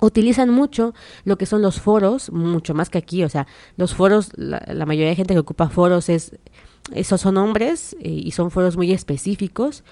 utilizan 0.00 0.48
mucho 0.48 0.94
lo 1.24 1.36
que 1.36 1.44
son 1.44 1.60
los 1.60 1.82
foros, 1.82 2.32
mucho 2.32 2.72
más 2.72 2.88
que 2.88 2.96
aquí, 2.96 3.22
o 3.24 3.28
sea, 3.28 3.46
los 3.76 3.94
foros, 3.94 4.32
la, 4.34 4.64
la 4.66 4.86
mayoría 4.86 5.10
de 5.10 5.16
gente 5.16 5.34
que 5.34 5.40
ocupa 5.40 5.68
foros 5.68 6.08
es 6.08 6.32
esos 6.94 7.20
son 7.20 7.36
hombres 7.36 7.94
eh, 8.00 8.08
y 8.08 8.30
son 8.30 8.50
foros 8.50 8.78
muy 8.78 8.90
específicos, 8.90 9.84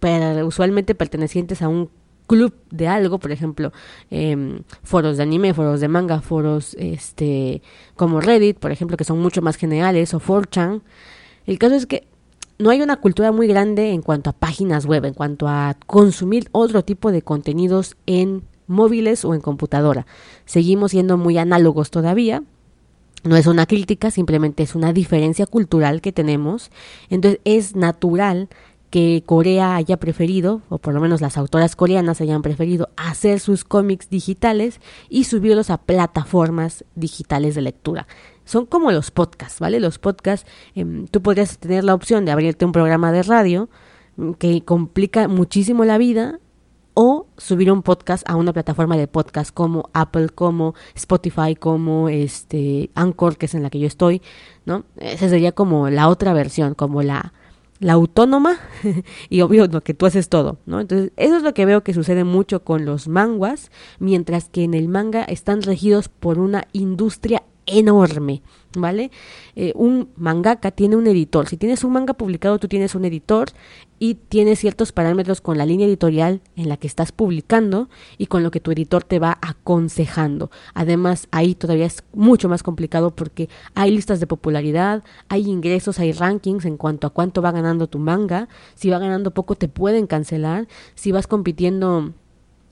pero 0.00 0.44
usualmente 0.44 0.96
pertenecientes 0.96 1.62
a 1.62 1.68
un 1.68 1.90
club 2.32 2.54
de 2.70 2.88
algo, 2.88 3.18
por 3.18 3.30
ejemplo, 3.30 3.72
eh, 4.10 4.62
foros 4.82 5.18
de 5.18 5.22
anime, 5.22 5.52
foros 5.52 5.80
de 5.80 5.88
manga, 5.88 6.22
foros 6.22 6.74
este 6.78 7.60
como 7.94 8.22
Reddit, 8.22 8.58
por 8.58 8.72
ejemplo, 8.72 8.96
que 8.96 9.04
son 9.04 9.20
mucho 9.20 9.42
más 9.42 9.56
generales, 9.56 10.14
o 10.14 10.18
4chan. 10.18 10.80
El 11.44 11.58
caso 11.58 11.74
es 11.74 11.84
que 11.84 12.08
no 12.58 12.70
hay 12.70 12.80
una 12.80 12.96
cultura 12.96 13.32
muy 13.32 13.48
grande 13.48 13.90
en 13.90 14.00
cuanto 14.00 14.30
a 14.30 14.32
páginas 14.32 14.86
web, 14.86 15.04
en 15.04 15.12
cuanto 15.12 15.46
a 15.46 15.76
consumir 15.86 16.48
otro 16.52 16.82
tipo 16.82 17.12
de 17.12 17.20
contenidos 17.20 17.96
en 18.06 18.44
móviles 18.66 19.26
o 19.26 19.34
en 19.34 19.42
computadora. 19.42 20.06
Seguimos 20.46 20.92
siendo 20.92 21.18
muy 21.18 21.36
análogos 21.36 21.90
todavía, 21.90 22.42
no 23.24 23.36
es 23.36 23.46
una 23.46 23.66
crítica, 23.66 24.10
simplemente 24.10 24.62
es 24.62 24.74
una 24.74 24.94
diferencia 24.94 25.46
cultural 25.46 26.00
que 26.00 26.12
tenemos. 26.12 26.70
Entonces 27.10 27.40
es 27.44 27.76
natural 27.76 28.48
que 28.92 29.22
Corea 29.24 29.74
haya 29.74 29.96
preferido, 29.96 30.60
o 30.68 30.76
por 30.76 30.92
lo 30.92 31.00
menos 31.00 31.22
las 31.22 31.38
autoras 31.38 31.76
coreanas 31.76 32.20
hayan 32.20 32.42
preferido, 32.42 32.90
hacer 32.98 33.40
sus 33.40 33.64
cómics 33.64 34.10
digitales 34.10 34.82
y 35.08 35.24
subirlos 35.24 35.70
a 35.70 35.78
plataformas 35.78 36.84
digitales 36.94 37.54
de 37.54 37.62
lectura. 37.62 38.06
Son 38.44 38.66
como 38.66 38.92
los 38.92 39.10
podcasts, 39.10 39.60
¿vale? 39.60 39.80
Los 39.80 39.98
podcasts, 39.98 40.46
eh, 40.74 41.06
tú 41.10 41.22
podrías 41.22 41.56
tener 41.56 41.84
la 41.84 41.94
opción 41.94 42.26
de 42.26 42.32
abrirte 42.32 42.66
un 42.66 42.72
programa 42.72 43.12
de 43.12 43.22
radio 43.22 43.70
mm, 44.16 44.32
que 44.32 44.62
complica 44.62 45.26
muchísimo 45.26 45.86
la 45.86 45.96
vida 45.96 46.38
o 46.92 47.28
subir 47.38 47.72
un 47.72 47.82
podcast 47.82 48.28
a 48.28 48.36
una 48.36 48.52
plataforma 48.52 48.98
de 48.98 49.06
podcast 49.06 49.54
como 49.54 49.88
Apple, 49.94 50.28
como 50.28 50.74
Spotify, 50.94 51.56
como 51.58 52.10
este 52.10 52.90
Anchor, 52.94 53.38
que 53.38 53.46
es 53.46 53.54
en 53.54 53.62
la 53.62 53.70
que 53.70 53.78
yo 53.78 53.86
estoy, 53.86 54.20
¿no? 54.66 54.84
Esa 54.98 55.30
sería 55.30 55.52
como 55.52 55.88
la 55.88 56.10
otra 56.10 56.34
versión, 56.34 56.74
como 56.74 57.02
la 57.02 57.32
la 57.82 57.94
autónoma 57.94 58.58
y 59.28 59.42
obvio 59.42 59.66
lo 59.66 59.82
que 59.82 59.94
tú 59.94 60.06
haces 60.06 60.28
todo, 60.28 60.58
¿no? 60.66 60.80
Entonces, 60.80 61.12
eso 61.16 61.36
es 61.36 61.42
lo 61.42 61.52
que 61.52 61.66
veo 61.66 61.82
que 61.82 61.94
sucede 61.94 62.24
mucho 62.24 62.64
con 62.64 62.84
los 62.84 63.08
manguas, 63.08 63.70
mientras 63.98 64.48
que 64.48 64.64
en 64.64 64.74
el 64.74 64.88
manga 64.88 65.24
están 65.24 65.62
regidos 65.62 66.08
por 66.08 66.38
una 66.38 66.64
industria 66.72 67.42
enorme, 67.78 68.42
¿vale? 68.76 69.10
Eh, 69.56 69.72
un 69.74 70.10
mangaka 70.16 70.70
tiene 70.70 70.96
un 70.96 71.06
editor. 71.06 71.48
Si 71.48 71.56
tienes 71.56 71.84
un 71.84 71.92
manga 71.92 72.14
publicado, 72.14 72.58
tú 72.58 72.68
tienes 72.68 72.94
un 72.94 73.04
editor 73.04 73.50
y 73.98 74.14
tienes 74.14 74.58
ciertos 74.58 74.92
parámetros 74.92 75.40
con 75.40 75.58
la 75.58 75.66
línea 75.66 75.86
editorial 75.86 76.40
en 76.56 76.68
la 76.68 76.76
que 76.76 76.86
estás 76.86 77.12
publicando 77.12 77.88
y 78.18 78.26
con 78.26 78.42
lo 78.42 78.50
que 78.50 78.60
tu 78.60 78.72
editor 78.72 79.04
te 79.04 79.18
va 79.18 79.38
aconsejando. 79.40 80.50
Además, 80.74 81.28
ahí 81.30 81.54
todavía 81.54 81.86
es 81.86 82.02
mucho 82.12 82.48
más 82.48 82.62
complicado 82.62 83.14
porque 83.14 83.48
hay 83.74 83.90
listas 83.90 84.20
de 84.20 84.26
popularidad, 84.26 85.04
hay 85.28 85.48
ingresos, 85.48 85.98
hay 85.98 86.12
rankings 86.12 86.64
en 86.64 86.76
cuanto 86.76 87.06
a 87.06 87.10
cuánto 87.10 87.42
va 87.42 87.52
ganando 87.52 87.86
tu 87.86 87.98
manga. 87.98 88.48
Si 88.74 88.90
va 88.90 88.98
ganando 88.98 89.32
poco, 89.32 89.54
te 89.54 89.68
pueden 89.68 90.06
cancelar. 90.06 90.66
Si 90.94 91.12
vas 91.12 91.26
compitiendo 91.26 92.12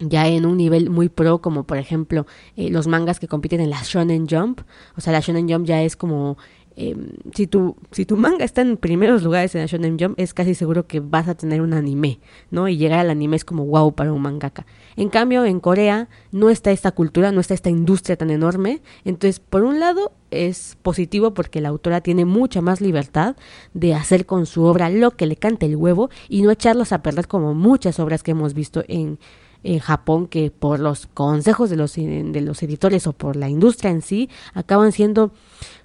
ya 0.01 0.27
en 0.27 0.47
un 0.47 0.57
nivel 0.57 0.91
muy 0.91 1.09
pro, 1.09 1.41
como 1.41 1.65
por 1.65 1.79
ejemplo 1.79 2.27
eh, 2.57 2.71
los 2.71 2.87
mangas 2.87 3.21
que 3.21 3.29
compiten 3.29 3.61
en 3.61 3.71
la 3.71 3.83
Shonen 3.83 4.27
Jump. 4.29 4.63
O 4.97 5.01
sea, 5.01 5.13
la 5.13 5.21
Shonen 5.21 5.49
Jump 5.49 5.67
ya 5.67 5.83
es 5.83 5.97
como 5.97 6.37
eh, 6.77 6.97
si 7.35 7.47
tu 7.47 7.77
si 7.91 8.07
tu 8.07 8.17
manga 8.17 8.45
está 8.45 8.63
en 8.63 8.77
primeros 8.77 9.23
lugares 9.23 9.55
en 9.55 9.61
la 9.61 9.67
Shonen 9.67 9.99
Jump 9.99 10.19
es 10.19 10.33
casi 10.33 10.55
seguro 10.55 10.87
que 10.87 11.01
vas 11.01 11.29
a 11.29 11.35
tener 11.35 11.61
un 11.61 11.75
anime, 11.75 12.21
¿no? 12.51 12.69
Y 12.69 12.77
llegar 12.77 13.01
al 13.01 13.11
anime 13.11 13.37
es 13.37 13.45
como 13.45 13.67
wow 13.67 13.93
para 13.95 14.13
un 14.13 14.23
mangaka. 14.23 14.67
En 14.97 15.11
cambio, 15.11 15.45
en 15.45 15.61
Corea 15.61 16.09
no 16.33 16.49
está 16.49 16.71
esta 16.71 16.93
cultura, 16.93 17.33
no 17.33 17.41
está 17.41 17.55
esta 17.55 17.71
industria 17.71 18.17
tan 18.17 18.31
enorme. 18.31 18.81
Entonces, 19.05 19.41
por 19.41 19.65
un 19.65 19.81
lado 19.81 20.13
es 20.31 20.79
positivo 20.81 21.35
porque 21.35 21.61
la 21.61 21.69
autora 21.69 22.01
tiene 22.01 22.25
mucha 22.25 22.63
más 22.63 22.81
libertad 22.81 23.37
de 23.75 23.95
hacer 23.95 24.25
con 24.25 24.47
su 24.47 24.63
obra 24.63 24.89
lo 24.89 25.11
que 25.11 25.27
le 25.27 25.37
cante 25.37 25.67
el 25.67 25.77
huevo 25.77 26.09
y 26.29 26.43
no 26.43 26.51
echarlos 26.51 26.93
a 26.93 27.03
perder 27.03 27.27
como 27.27 27.53
muchas 27.53 27.99
obras 27.99 28.23
que 28.23 28.31
hemos 28.31 28.55
visto 28.55 28.85
en 28.87 29.19
en 29.63 29.79
Japón 29.79 30.27
que 30.27 30.51
por 30.51 30.81
los 30.81 31.07
consejos 31.07 31.71
de 31.71 31.77
los, 31.77 31.95
de 31.95 32.41
los 32.41 32.63
editores 32.63 33.07
o 33.07 33.13
por 33.13 33.37
la 33.37 33.49
industria 33.49 33.91
en 33.91 34.03
sí 34.03 34.31
acaban 34.55 34.93
siendo 34.93 35.33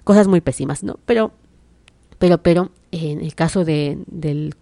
cosas 0.04 0.28
muy 0.28 0.40
pésimas, 0.40 0.82
¿no? 0.82 0.98
Pero, 1.04 1.32
pero, 2.18 2.38
pero, 2.38 2.70
en 2.92 3.20
el 3.20 3.34
caso 3.34 3.64
de, 3.64 3.98
del, 4.06 4.54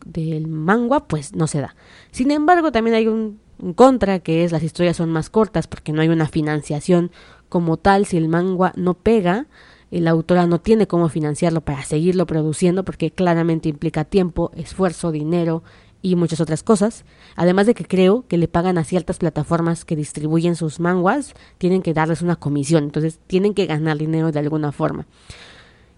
manga, 0.48 1.00
pues 1.06 1.34
no 1.34 1.46
se 1.46 1.60
da. 1.60 1.76
Sin 2.10 2.30
embargo, 2.30 2.72
también 2.72 2.96
hay 2.96 3.06
un, 3.06 3.38
un 3.58 3.74
contra, 3.74 4.18
que 4.18 4.44
es 4.44 4.52
las 4.52 4.62
historias 4.62 4.96
son 4.96 5.10
más 5.10 5.30
cortas 5.30 5.66
porque 5.66 5.92
no 5.92 6.00
hay 6.02 6.08
una 6.08 6.26
financiación 6.26 7.12
como 7.48 7.76
tal. 7.76 8.06
Si 8.06 8.16
el 8.16 8.28
manga 8.28 8.72
no 8.76 8.94
pega, 8.94 9.46
la 9.90 10.10
autora 10.10 10.46
no 10.46 10.60
tiene 10.60 10.88
cómo 10.88 11.08
financiarlo 11.08 11.60
para 11.60 11.84
seguirlo 11.84 12.26
produciendo 12.26 12.84
porque 12.84 13.12
claramente 13.12 13.68
implica 13.68 14.04
tiempo, 14.04 14.50
esfuerzo, 14.56 15.12
dinero 15.12 15.62
y 16.04 16.16
muchas 16.16 16.40
otras 16.40 16.62
cosas. 16.62 17.04
Además 17.34 17.66
de 17.66 17.74
que 17.74 17.86
creo 17.86 18.26
que 18.28 18.36
le 18.36 18.46
pagan 18.46 18.76
a 18.76 18.84
ciertas 18.84 19.16
plataformas 19.16 19.86
que 19.86 19.96
distribuyen 19.96 20.54
sus 20.54 20.78
manguas, 20.78 21.32
tienen 21.56 21.80
que 21.80 21.94
darles 21.94 22.20
una 22.20 22.36
comisión, 22.36 22.84
entonces 22.84 23.18
tienen 23.26 23.54
que 23.54 23.64
ganar 23.64 23.96
dinero 23.96 24.30
de 24.30 24.38
alguna 24.38 24.70
forma. 24.70 25.06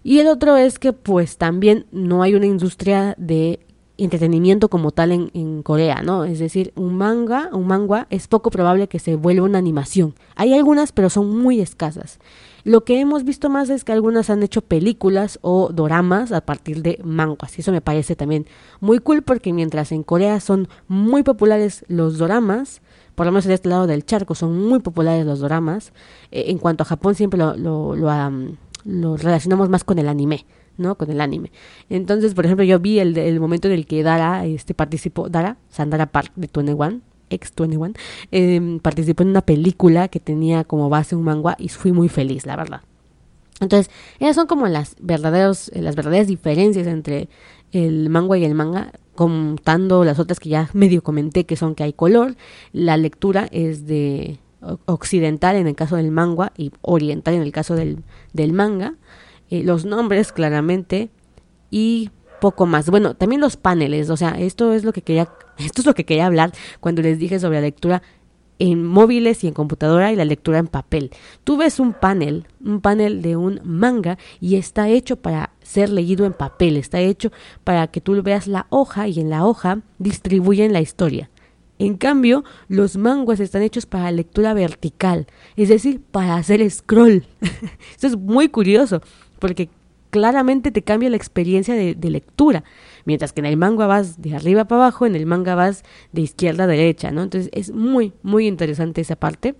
Y 0.03 0.19
el 0.19 0.27
otro 0.27 0.55
es 0.55 0.79
que 0.79 0.93
pues 0.93 1.37
también 1.37 1.87
no 1.91 2.23
hay 2.23 2.35
una 2.35 2.45
industria 2.45 3.15
de 3.17 3.59
entretenimiento 3.97 4.69
como 4.69 4.91
tal 4.91 5.11
en, 5.11 5.63
Corea, 5.63 6.01
¿no? 6.03 6.23
Es 6.23 6.39
decir, 6.39 6.71
un 6.75 6.95
manga, 6.95 7.49
un 7.51 7.67
manga 7.67 8.07
es 8.09 8.29
poco 8.29 8.49
probable 8.49 8.87
que 8.87 8.99
se 8.99 9.17
vuelva 9.17 9.45
una 9.45 9.57
animación. 9.57 10.15
Hay 10.35 10.53
algunas, 10.53 10.93
pero 10.93 11.09
son 11.09 11.37
muy 11.37 11.59
escasas. 11.59 12.19
Lo 12.67 12.83
que 12.83 12.99
hemos 12.99 13.23
visto 13.23 13.49
más 13.49 13.69
es 13.69 13.85
que 13.85 13.93
algunas 13.93 14.29
han 14.29 14.43
hecho 14.43 14.61
películas 14.61 15.39
o 15.41 15.69
doramas 15.71 16.33
a 16.33 16.41
partir 16.41 16.81
de 16.81 16.99
mangas. 17.01 17.57
Y 17.57 17.61
eso 17.61 17.71
me 17.71 17.79
parece 17.79 18.17
también 18.17 18.45
muy 18.81 18.99
cool 18.99 19.21
porque 19.21 19.53
mientras 19.53 19.93
en 19.93 20.03
Corea 20.03 20.41
son 20.41 20.67
muy 20.89 21.23
populares 21.23 21.85
los 21.87 22.17
doramas, 22.17 22.81
por 23.15 23.25
lo 23.25 23.31
menos 23.31 23.45
en 23.45 23.53
este 23.53 23.69
lado 23.69 23.87
del 23.87 24.05
charco 24.05 24.35
son 24.35 24.67
muy 24.67 24.79
populares 24.79 25.25
los 25.25 25.39
doramas, 25.39 25.93
eh, 26.29 26.47
en 26.47 26.57
cuanto 26.57 26.83
a 26.83 26.87
Japón 26.87 27.15
siempre 27.15 27.39
lo, 27.39 27.55
lo, 27.55 27.95
lo 28.83 29.15
relacionamos 29.15 29.69
más 29.69 29.85
con 29.85 29.97
el 29.97 30.09
anime. 30.09 30.45
¿no? 30.75 30.95
Con 30.95 31.09
el 31.09 31.21
anime. 31.21 31.53
Entonces, 31.89 32.33
por 32.33 32.45
ejemplo, 32.45 32.65
yo 32.65 32.79
vi 32.79 32.99
el, 32.99 33.39
momento 33.39 33.69
en 33.69 33.75
el 33.75 33.85
que 33.85 34.03
Dara 34.03 34.45
este, 34.45 34.73
participó, 34.73 35.29
Dara, 35.29 35.57
Sandara 35.69 36.07
Park 36.07 36.33
de 36.35 36.49
21, 36.53 36.71
ex 36.71 37.06
21, 37.29 37.93
eh, 38.31 38.79
participó 38.81 39.23
en 39.23 39.29
una 39.29 39.41
película 39.41 40.07
que 40.07 40.19
tenía 40.19 40.63
como 40.63 40.89
base 40.89 41.15
un 41.15 41.23
manga 41.23 41.55
y 41.59 41.69
fui 41.69 41.91
muy 41.91 42.09
feliz, 42.09 42.45
la 42.45 42.55
verdad. 42.55 42.81
Entonces, 43.59 43.91
esas 44.19 44.35
son 44.35 44.47
como 44.47 44.67
las, 44.67 44.95
verdaderos, 44.99 45.71
las 45.73 45.95
verdaderas 45.95 46.27
diferencias 46.27 46.85
entre 46.85 47.27
el 47.71 48.09
manga 48.09 48.37
y 48.37 48.45
el 48.45 48.53
manga, 48.53 48.91
contando 49.15 50.03
las 50.03 50.19
otras 50.19 50.39
que 50.39 50.49
ya 50.49 50.69
medio 50.73 51.01
comenté, 51.01 51.45
que 51.45 51.55
son 51.55 51.73
que 51.73 51.83
hay 51.83 51.93
color, 51.93 52.35
la 52.71 52.97
lectura 52.97 53.47
es 53.51 53.87
de 53.87 54.39
occidental 54.85 55.55
en 55.55 55.67
el 55.67 55.75
caso 55.75 55.95
del 55.95 56.11
manga 56.11 56.51
y 56.57 56.71
oriental 56.81 57.33
en 57.33 57.41
el 57.41 57.51
caso 57.51 57.75
del, 57.75 58.03
del 58.33 58.53
manga. 58.53 58.95
Eh, 59.49 59.63
los 59.63 59.85
nombres 59.85 60.31
claramente 60.31 61.09
y 61.71 62.11
poco 62.41 62.65
más. 62.65 62.89
Bueno, 62.89 63.15
también 63.15 63.41
los 63.41 63.57
paneles, 63.57 64.09
o 64.09 64.17
sea, 64.17 64.31
esto 64.31 64.73
es 64.73 64.83
lo 64.83 64.93
que 64.93 65.01
quería, 65.01 65.29
esto 65.57 65.81
es 65.81 65.85
lo 65.85 65.93
que 65.93 66.05
quería 66.05 66.25
hablar 66.25 66.51
cuando 66.79 67.01
les 67.01 67.19
dije 67.19 67.39
sobre 67.39 67.57
la 67.57 67.61
lectura 67.61 68.01
en 68.59 68.83
móviles 68.83 69.43
y 69.43 69.47
en 69.47 69.53
computadora 69.53 70.11
y 70.11 70.15
la 70.15 70.25
lectura 70.25 70.57
en 70.57 70.67
papel. 70.67 71.11
Tú 71.43 71.57
ves 71.57 71.79
un 71.79 71.93
panel, 71.93 72.47
un 72.63 72.81
panel 72.81 73.21
de 73.21 73.35
un 73.35 73.61
manga 73.63 74.17
y 74.39 74.55
está 74.55 74.89
hecho 74.89 75.17
para 75.17 75.51
ser 75.61 75.89
leído 75.89 76.25
en 76.25 76.33
papel, 76.33 76.77
está 76.77 76.99
hecho 76.99 77.31
para 77.63 77.87
que 77.87 78.01
tú 78.01 78.21
veas 78.23 78.47
la 78.47 78.65
hoja 78.69 79.07
y 79.07 79.19
en 79.19 79.29
la 79.29 79.45
hoja 79.45 79.81
distribuyen 79.99 80.73
la 80.73 80.81
historia. 80.81 81.29
En 81.79 81.95
cambio, 81.95 82.43
los 82.67 82.97
manguas 82.97 83.39
están 83.39 83.61
hechos 83.61 83.85
para 83.85 84.11
lectura 84.11 84.55
vertical, 84.55 85.27
es 85.55 85.69
decir, 85.69 86.01
para 86.01 86.35
hacer 86.35 86.67
scroll. 86.71 87.25
Esto 87.91 88.07
es 88.07 88.17
muy 88.17 88.49
curioso 88.49 89.01
porque 89.37 89.69
claramente 90.09 90.71
te 90.71 90.81
cambia 90.81 91.09
la 91.09 91.17
experiencia 91.17 91.75
de, 91.75 92.09
lectura. 92.09 92.63
Mientras 93.07 93.31
que 93.31 93.39
en 93.39 93.45
el 93.45 93.55
manga 93.55 93.87
vas 93.87 94.21
de 94.21 94.35
arriba 94.35 94.65
para 94.65 94.81
abajo, 94.81 95.05
en 95.05 95.15
el 95.15 95.25
manga 95.25 95.55
vas 95.55 95.85
de 96.11 96.23
izquierda 96.23 96.65
a 96.65 96.67
derecha, 96.67 97.09
¿no? 97.09 97.23
Entonces 97.23 97.49
es 97.53 97.71
muy, 97.71 98.11
muy 98.21 98.47
interesante 98.47 98.99
esa 98.99 99.15
parte. 99.15 99.55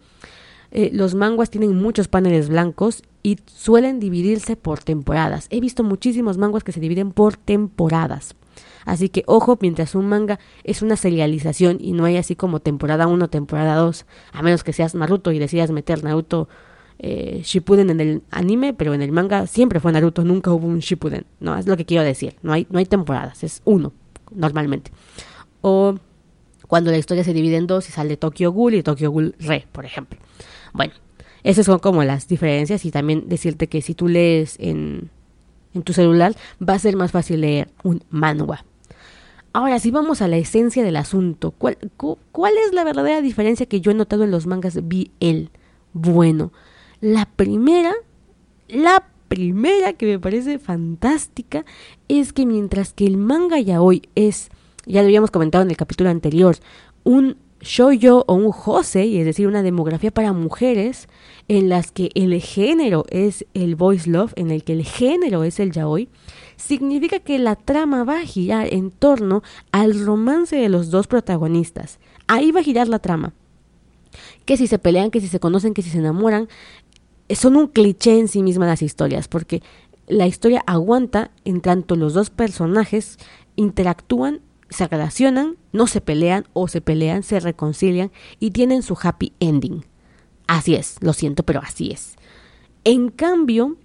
Eh, 0.72 0.90
los 0.92 1.16
manguas 1.16 1.50
tienen 1.50 1.74
muchos 1.78 2.10
paneles 2.10 2.50
blancos 2.50 3.04
y 3.24 3.38
suelen 3.46 4.02
dividirse 4.02 4.58
por 4.58 4.84
temporadas. 4.84 5.48
He 5.50 5.62
visto 5.62 5.86
muchísimos 5.86 6.38
manguas 6.38 6.66
que 6.66 6.74
se 6.74 6.82
dividen 6.82 7.14
por 7.14 7.38
temporadas. 7.38 8.36
Así 8.84 9.08
que 9.08 9.24
ojo, 9.28 9.58
mientras 9.62 9.96
un 9.96 10.10
manga 10.10 10.40
es 10.66 10.82
una 10.82 10.98
serialización 10.98 11.78
y 11.80 11.94
no 11.94 12.04
hay 12.04 12.18
así 12.18 12.36
como 12.36 12.60
temporada 12.60 13.08
1, 13.08 13.30
temporada 13.30 13.76
2, 13.76 14.06
a 14.34 14.42
menos 14.42 14.66
que 14.66 14.74
seas 14.74 14.94
Naruto 14.94 15.32
y 15.32 15.40
decidas 15.40 15.72
meter 15.72 16.04
Naruto 16.04 16.50
eh, 17.00 17.42
Shippuden 17.44 17.90
en 17.90 18.00
el 18.00 18.24
anime, 18.32 18.74
pero 18.74 18.94
en 18.94 19.02
el 19.02 19.12
manga 19.12 19.48
siempre 19.48 19.80
fue 19.80 19.92
Naruto, 19.92 20.24
nunca 20.24 20.52
hubo 20.52 20.68
un 20.68 20.80
Shippuden. 20.80 21.26
No, 21.40 21.58
es 21.58 21.68
lo 21.68 21.78
que 21.78 21.86
quiero 21.86 22.04
decir. 22.04 22.36
No 22.42 22.54
hay, 22.54 22.68
no 22.70 22.80
hay 22.80 22.86
temporadas, 22.86 23.44
es 23.44 23.62
uno, 23.66 23.94
normalmente. 24.32 24.92
O 25.62 25.96
cuando 26.68 26.92
la 26.92 26.98
historia 26.98 27.24
se 27.24 27.34
divide 27.34 27.58
en 27.58 27.68
dos 27.68 27.88
y 27.90 27.92
sale 27.92 28.18
Tokyo 28.18 28.52
Ghoul 28.52 28.76
y 28.76 28.84
Tokyo 28.84 29.12
Ghoul 29.12 29.36
Re, 29.40 29.66
por 29.72 29.86
ejemplo. 29.86 30.20
Bueno, 30.74 30.94
esas 31.44 31.66
son 31.66 31.80
como 31.80 32.04
las 32.04 32.28
diferencias 32.28 32.84
y 32.86 32.92
también 32.92 33.30
decirte 33.30 33.68
que 33.68 33.82
si 33.82 33.94
tú 33.94 34.08
lees 34.08 34.58
en, 34.60 35.10
en 35.74 35.84
tu 35.84 35.94
celular 35.94 36.36
va 36.62 36.74
a 36.74 36.80
ser 36.80 36.96
más 36.96 37.12
fácil 37.12 37.42
leer 37.42 37.70
un 37.84 38.04
manga. 38.10 38.66
Ahora, 39.54 39.80
si 39.80 39.90
vamos 39.92 40.22
a 40.22 40.28
la 40.28 40.38
esencia 40.38 40.84
del 40.84 40.98
asunto, 40.98 41.52
¿cuál, 41.52 41.78
¿cuál 42.32 42.54
es 42.68 42.74
la 42.74 42.84
verdadera 42.84 43.22
diferencia 43.22 43.66
que 43.66 43.82
yo 43.82 43.92
he 43.92 43.96
notado 43.96 44.24
en 44.24 44.32
los 44.32 44.46
mangas 44.46 44.76
BL? 44.84 45.50
Bueno, 45.94 46.52
la 47.02 47.26
primera, 47.26 47.94
la 48.68 49.08
primera 49.28 49.94
que 49.94 50.06
me 50.06 50.20
parece 50.20 50.60
fantástica 50.60 51.66
es 52.08 52.34
que 52.34 52.46
mientras 52.46 52.94
que 52.94 53.06
el 53.06 53.18
manga 53.18 53.60
ya 53.60 53.82
hoy 53.82 54.04
es, 54.16 54.50
ya 54.86 55.02
lo 55.02 55.08
habíamos 55.08 55.32
comentado 55.32 55.64
en 55.64 55.70
el 55.70 55.78
capítulo 55.78 56.10
anterior, 56.10 56.56
un 57.04 57.38
shoujo 57.62 58.24
o 58.28 58.34
un 58.34 58.52
josei, 58.52 59.18
es 59.18 59.26
decir, 59.26 59.48
una 59.48 59.64
demografía 59.64 60.12
para 60.12 60.34
mujeres 60.34 61.08
en 61.48 61.70
las 61.70 61.92
que 61.92 62.10
el 62.14 62.40
género 62.42 63.06
es 63.10 63.46
el 63.54 63.76
voice 63.76 64.10
love, 64.10 64.34
en 64.36 64.52
el 64.52 64.64
que 64.64 64.74
el 64.74 64.84
género 64.84 65.44
es 65.44 65.60
el 65.60 65.72
yaoi, 65.72 66.10
significa 66.56 67.20
que 67.20 67.40
la 67.40 67.56
trama 67.56 68.04
va 68.04 68.20
a 68.20 68.26
girar 68.26 68.72
en 68.74 68.92
torno 68.92 69.44
al 69.72 70.06
romance 70.06 70.56
de 70.56 70.70
los 70.70 70.90
dos 70.90 71.08
protagonistas. 71.08 72.00
Ahí 72.28 72.52
va 72.52 72.60
a 72.60 72.64
girar 72.64 72.88
la 72.88 73.00
trama. 73.00 73.34
Que 74.46 74.58
si 74.58 74.68
se 74.68 74.80
pelean, 74.80 75.12
que 75.12 75.22
si 75.22 75.28
se 75.28 75.40
conocen, 75.40 75.74
que 75.74 75.82
si 75.82 75.90
se 75.90 76.00
enamoran, 76.00 76.48
son 77.36 77.58
un 77.58 77.68
cliché 77.68 78.20
en 78.20 78.28
sí 78.28 78.44
mismas 78.44 78.70
las 78.70 78.82
historias, 78.82 79.28
porque 79.28 79.62
la 80.08 80.28
historia 80.28 80.64
aguanta 80.66 81.32
en 81.44 81.62
tanto 81.62 81.96
los 81.96 82.14
dos 82.14 82.30
personajes 82.30 83.18
interactúan, 83.56 84.42
se 84.70 84.88
relacionan, 84.88 85.58
no 85.72 85.88
se 85.88 86.02
pelean 86.02 86.46
o 86.54 86.68
se 86.68 86.82
pelean, 86.82 87.24
se 87.24 87.40
reconcilian 87.40 88.12
y 88.40 88.52
tienen 88.52 88.84
su 88.84 88.98
happy 89.02 89.34
ending. 89.40 89.86
Así 90.48 90.76
es, 90.76 90.98
lo 91.02 91.14
siento, 91.14 91.44
pero 91.44 91.62
así 91.62 91.92
es. 91.92 92.16
En 92.84 93.10
cambio, 93.10 93.76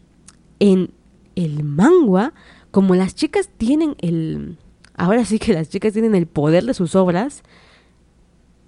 en 0.60 0.92
el 1.34 1.64
manga, 1.64 2.34
como 2.70 2.94
las 2.94 3.14
chicas 3.14 3.48
tienen 3.56 3.96
el... 3.98 4.58
Ahora 4.94 5.24
sí 5.24 5.38
que 5.38 5.54
las 5.54 5.68
chicas 5.68 5.92
tienen 5.92 6.14
el 6.14 6.26
poder 6.26 6.64
de 6.64 6.74
sus 6.74 6.94
obras, 6.94 7.42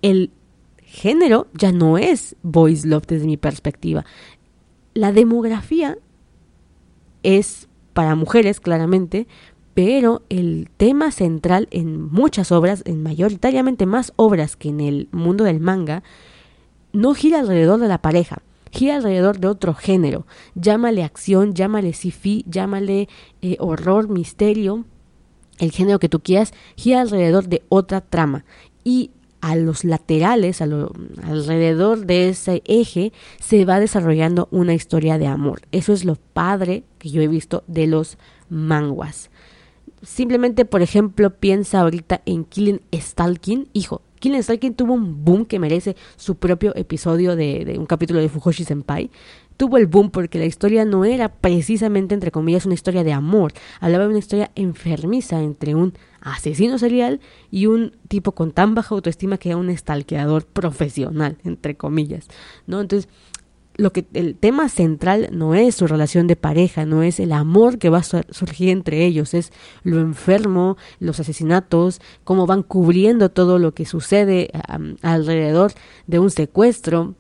el 0.02 0.30
género 0.82 1.48
ya 1.54 1.70
no 1.70 1.98
es 1.98 2.36
boys 2.42 2.84
love 2.84 3.06
desde 3.06 3.26
mi 3.26 3.36
perspectiva. 3.36 4.04
La 4.94 5.12
demografía 5.12 5.98
es 7.22 7.68
para 7.92 8.14
mujeres, 8.14 8.60
claramente, 8.60 9.26
pero 9.74 10.22
el 10.28 10.68
tema 10.76 11.10
central 11.10 11.66
en 11.72 12.00
muchas 12.00 12.52
obras, 12.52 12.82
en 12.86 13.02
mayoritariamente 13.02 13.86
más 13.86 14.12
obras 14.16 14.56
que 14.56 14.68
en 14.68 14.80
el 14.80 15.08
mundo 15.10 15.44
del 15.44 15.60
manga, 15.60 16.04
no 16.92 17.14
gira 17.14 17.40
alrededor 17.40 17.80
de 17.80 17.88
la 17.88 17.98
pareja, 17.98 18.42
gira 18.70 18.96
alrededor 18.96 19.40
de 19.40 19.48
otro 19.48 19.74
género. 19.74 20.26
Llámale 20.54 21.02
acción, 21.02 21.54
llámale 21.54 21.92
sci-fi, 21.92 22.44
llámale 22.48 23.08
eh, 23.42 23.56
horror, 23.58 24.08
misterio, 24.08 24.84
el 25.58 25.72
género 25.72 25.98
que 25.98 26.08
tú 26.08 26.20
quieras, 26.20 26.54
gira 26.76 27.00
alrededor 27.00 27.48
de 27.48 27.64
otra 27.68 28.00
trama. 28.00 28.44
Y 28.84 29.10
a 29.44 29.56
los 29.56 29.84
laterales, 29.84 30.62
alrededor 30.62 32.06
de 32.06 32.30
ese 32.30 32.62
eje, 32.64 33.12
se 33.40 33.66
va 33.66 33.78
desarrollando 33.78 34.48
una 34.50 34.72
historia 34.72 35.18
de 35.18 35.26
amor. 35.26 35.60
Eso 35.70 35.92
es 35.92 36.06
lo 36.06 36.16
padre 36.16 36.84
que 36.98 37.10
yo 37.10 37.20
he 37.20 37.28
visto 37.28 37.62
de 37.66 37.86
los 37.86 38.16
manguas. 38.48 39.30
Simplemente, 40.00 40.64
por 40.64 40.80
ejemplo, 40.80 41.28
piensa 41.28 41.80
ahorita 41.80 42.22
en 42.24 42.44
Killing 42.44 42.80
Stalking. 42.94 43.68
Hijo, 43.74 44.00
Killing 44.18 44.42
Stalking 44.42 44.74
tuvo 44.74 44.94
un 44.94 45.26
boom 45.26 45.44
que 45.44 45.58
merece 45.58 45.94
su 46.16 46.36
propio 46.36 46.74
episodio 46.74 47.36
de, 47.36 47.66
de 47.66 47.78
un 47.78 47.84
capítulo 47.84 48.20
de 48.20 48.30
Fujoshi 48.30 48.64
Senpai 48.64 49.10
tuvo 49.56 49.76
el 49.76 49.86
boom 49.86 50.10
porque 50.10 50.38
la 50.38 50.46
historia 50.46 50.84
no 50.84 51.04
era 51.04 51.28
precisamente, 51.28 52.14
entre 52.14 52.30
comillas, 52.30 52.66
una 52.66 52.74
historia 52.74 53.04
de 53.04 53.12
amor. 53.12 53.52
Hablaba 53.80 54.04
de 54.04 54.10
una 54.10 54.18
historia 54.18 54.50
enfermiza 54.54 55.40
entre 55.40 55.74
un 55.74 55.94
asesino 56.24 56.78
serial 56.78 57.20
y 57.50 57.66
un 57.66 57.96
tipo 58.08 58.32
con 58.32 58.50
tan 58.50 58.74
baja 58.74 58.94
autoestima 58.94 59.38
que 59.38 59.50
era 59.50 59.58
un 59.58 59.70
estalqueador 59.70 60.46
profesional, 60.46 61.38
entre 61.44 61.76
comillas, 61.76 62.26
¿no? 62.66 62.80
Entonces, 62.80 63.08
lo 63.76 63.92
que 63.92 64.06
el 64.14 64.36
tema 64.36 64.68
central 64.68 65.28
no 65.32 65.54
es 65.54 65.74
su 65.74 65.86
relación 65.86 66.26
de 66.26 66.36
pareja, 66.36 66.86
no 66.86 67.02
es 67.02 67.18
el 67.20 67.32
amor 67.32 67.78
que 67.78 67.90
va 67.90 67.98
a 67.98 68.02
surgir 68.02 68.68
entre 68.68 69.04
ellos, 69.04 69.34
es 69.34 69.52
lo 69.82 70.00
enfermo, 70.00 70.76
los 71.00 71.20
asesinatos, 71.20 72.00
cómo 72.22 72.46
van 72.46 72.62
cubriendo 72.62 73.30
todo 73.30 73.58
lo 73.58 73.74
que 73.74 73.84
sucede 73.84 74.50
alrededor 75.02 75.72
de 76.06 76.20
un 76.20 76.30
secuestro, 76.30 77.16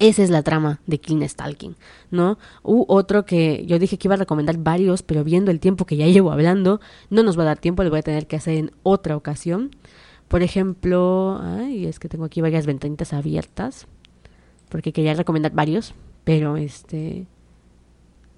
Esa 0.00 0.22
es 0.22 0.30
la 0.30 0.42
trama 0.42 0.80
de 0.86 0.98
Clean 0.98 1.28
Stalking, 1.28 1.76
¿no? 2.10 2.38
U 2.62 2.86
otro 2.88 3.26
que 3.26 3.66
yo 3.66 3.78
dije 3.78 3.98
que 3.98 4.08
iba 4.08 4.14
a 4.14 4.18
recomendar 4.18 4.56
varios, 4.56 5.02
pero 5.02 5.24
viendo 5.24 5.50
el 5.50 5.60
tiempo 5.60 5.84
que 5.84 5.96
ya 5.96 6.06
llevo 6.06 6.32
hablando, 6.32 6.80
no 7.10 7.22
nos 7.22 7.38
va 7.38 7.42
a 7.42 7.46
dar 7.46 7.58
tiempo, 7.58 7.84
lo 7.84 7.90
voy 7.90 7.98
a 7.98 8.02
tener 8.02 8.26
que 8.26 8.36
hacer 8.36 8.56
en 8.56 8.72
otra 8.82 9.14
ocasión. 9.14 9.76
Por 10.26 10.42
ejemplo, 10.42 11.38
ay, 11.42 11.84
es 11.84 11.98
que 11.98 12.08
tengo 12.08 12.24
aquí 12.24 12.40
varias 12.40 12.64
ventanitas 12.64 13.12
abiertas, 13.12 13.86
porque 14.70 14.94
quería 14.94 15.12
recomendar 15.12 15.52
varios, 15.52 15.92
pero 16.24 16.56
este 16.56 17.26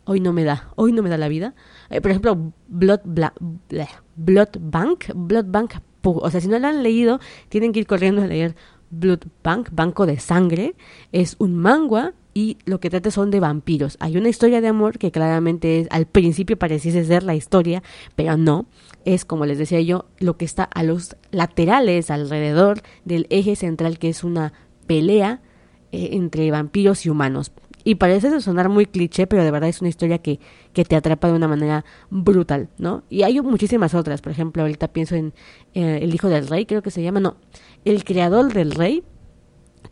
hoy 0.04 0.18
no 0.18 0.32
me 0.32 0.42
da, 0.42 0.68
hoy 0.74 0.92
no 0.92 1.00
me 1.04 1.10
da 1.10 1.16
la 1.16 1.28
vida. 1.28 1.54
Eh, 1.90 2.00
por 2.00 2.10
ejemplo, 2.10 2.52
Blood, 2.66 3.02
Blood 4.16 4.48
Bank, 4.58 5.04
Blood 5.14 5.46
Bank, 5.46 5.74
o 6.02 6.28
sea, 6.28 6.40
si 6.40 6.48
no 6.48 6.58
lo 6.58 6.66
han 6.66 6.82
leído, 6.82 7.20
tienen 7.48 7.72
que 7.72 7.78
ir 7.78 7.86
corriendo 7.86 8.22
a 8.22 8.26
leer 8.26 8.56
Blood 8.92 9.24
Bank, 9.42 9.70
Banco 9.72 10.06
de 10.06 10.20
Sangre, 10.20 10.74
es 11.10 11.34
un 11.38 11.56
manga 11.56 12.14
y 12.34 12.58
lo 12.64 12.80
que 12.80 12.90
trata 12.90 13.10
son 13.10 13.30
de 13.30 13.40
vampiros. 13.40 13.96
Hay 14.00 14.16
una 14.16 14.28
historia 14.28 14.60
de 14.60 14.68
amor 14.68 14.98
que 14.98 15.10
claramente 15.10 15.80
es, 15.80 15.88
al 15.90 16.06
principio 16.06 16.58
pareciese 16.58 17.04
ser 17.04 17.22
la 17.22 17.34
historia, 17.34 17.82
pero 18.14 18.36
no. 18.36 18.66
Es, 19.04 19.24
como 19.24 19.46
les 19.46 19.58
decía 19.58 19.80
yo, 19.80 20.06
lo 20.18 20.36
que 20.36 20.44
está 20.44 20.64
a 20.64 20.82
los 20.82 21.16
laterales, 21.30 22.10
alrededor 22.10 22.82
del 23.04 23.26
eje 23.30 23.56
central, 23.56 23.98
que 23.98 24.08
es 24.08 24.24
una 24.24 24.52
pelea 24.86 25.40
eh, 25.90 26.10
entre 26.12 26.50
vampiros 26.50 27.04
y 27.04 27.10
humanos. 27.10 27.52
Y 27.84 27.96
parece 27.96 28.40
sonar 28.40 28.68
muy 28.68 28.86
cliché, 28.86 29.26
pero 29.26 29.44
de 29.44 29.50
verdad 29.50 29.68
es 29.68 29.80
una 29.80 29.88
historia 29.88 30.18
que, 30.18 30.40
que 30.72 30.84
te 30.84 30.96
atrapa 30.96 31.28
de 31.28 31.34
una 31.34 31.48
manera 31.48 31.84
brutal, 32.10 32.68
¿no? 32.78 33.02
Y 33.10 33.22
hay 33.22 33.40
muchísimas 33.40 33.94
otras. 33.94 34.20
Por 34.20 34.32
ejemplo, 34.32 34.62
ahorita 34.62 34.88
pienso 34.88 35.14
en 35.14 35.32
eh, 35.74 36.00
El 36.02 36.14
Hijo 36.14 36.28
del 36.28 36.48
Rey, 36.48 36.66
creo 36.66 36.82
que 36.82 36.90
se 36.90 37.02
llama, 37.02 37.20
no, 37.20 37.36
El 37.84 38.04
Creador 38.04 38.52
del 38.52 38.72
Rey, 38.72 39.02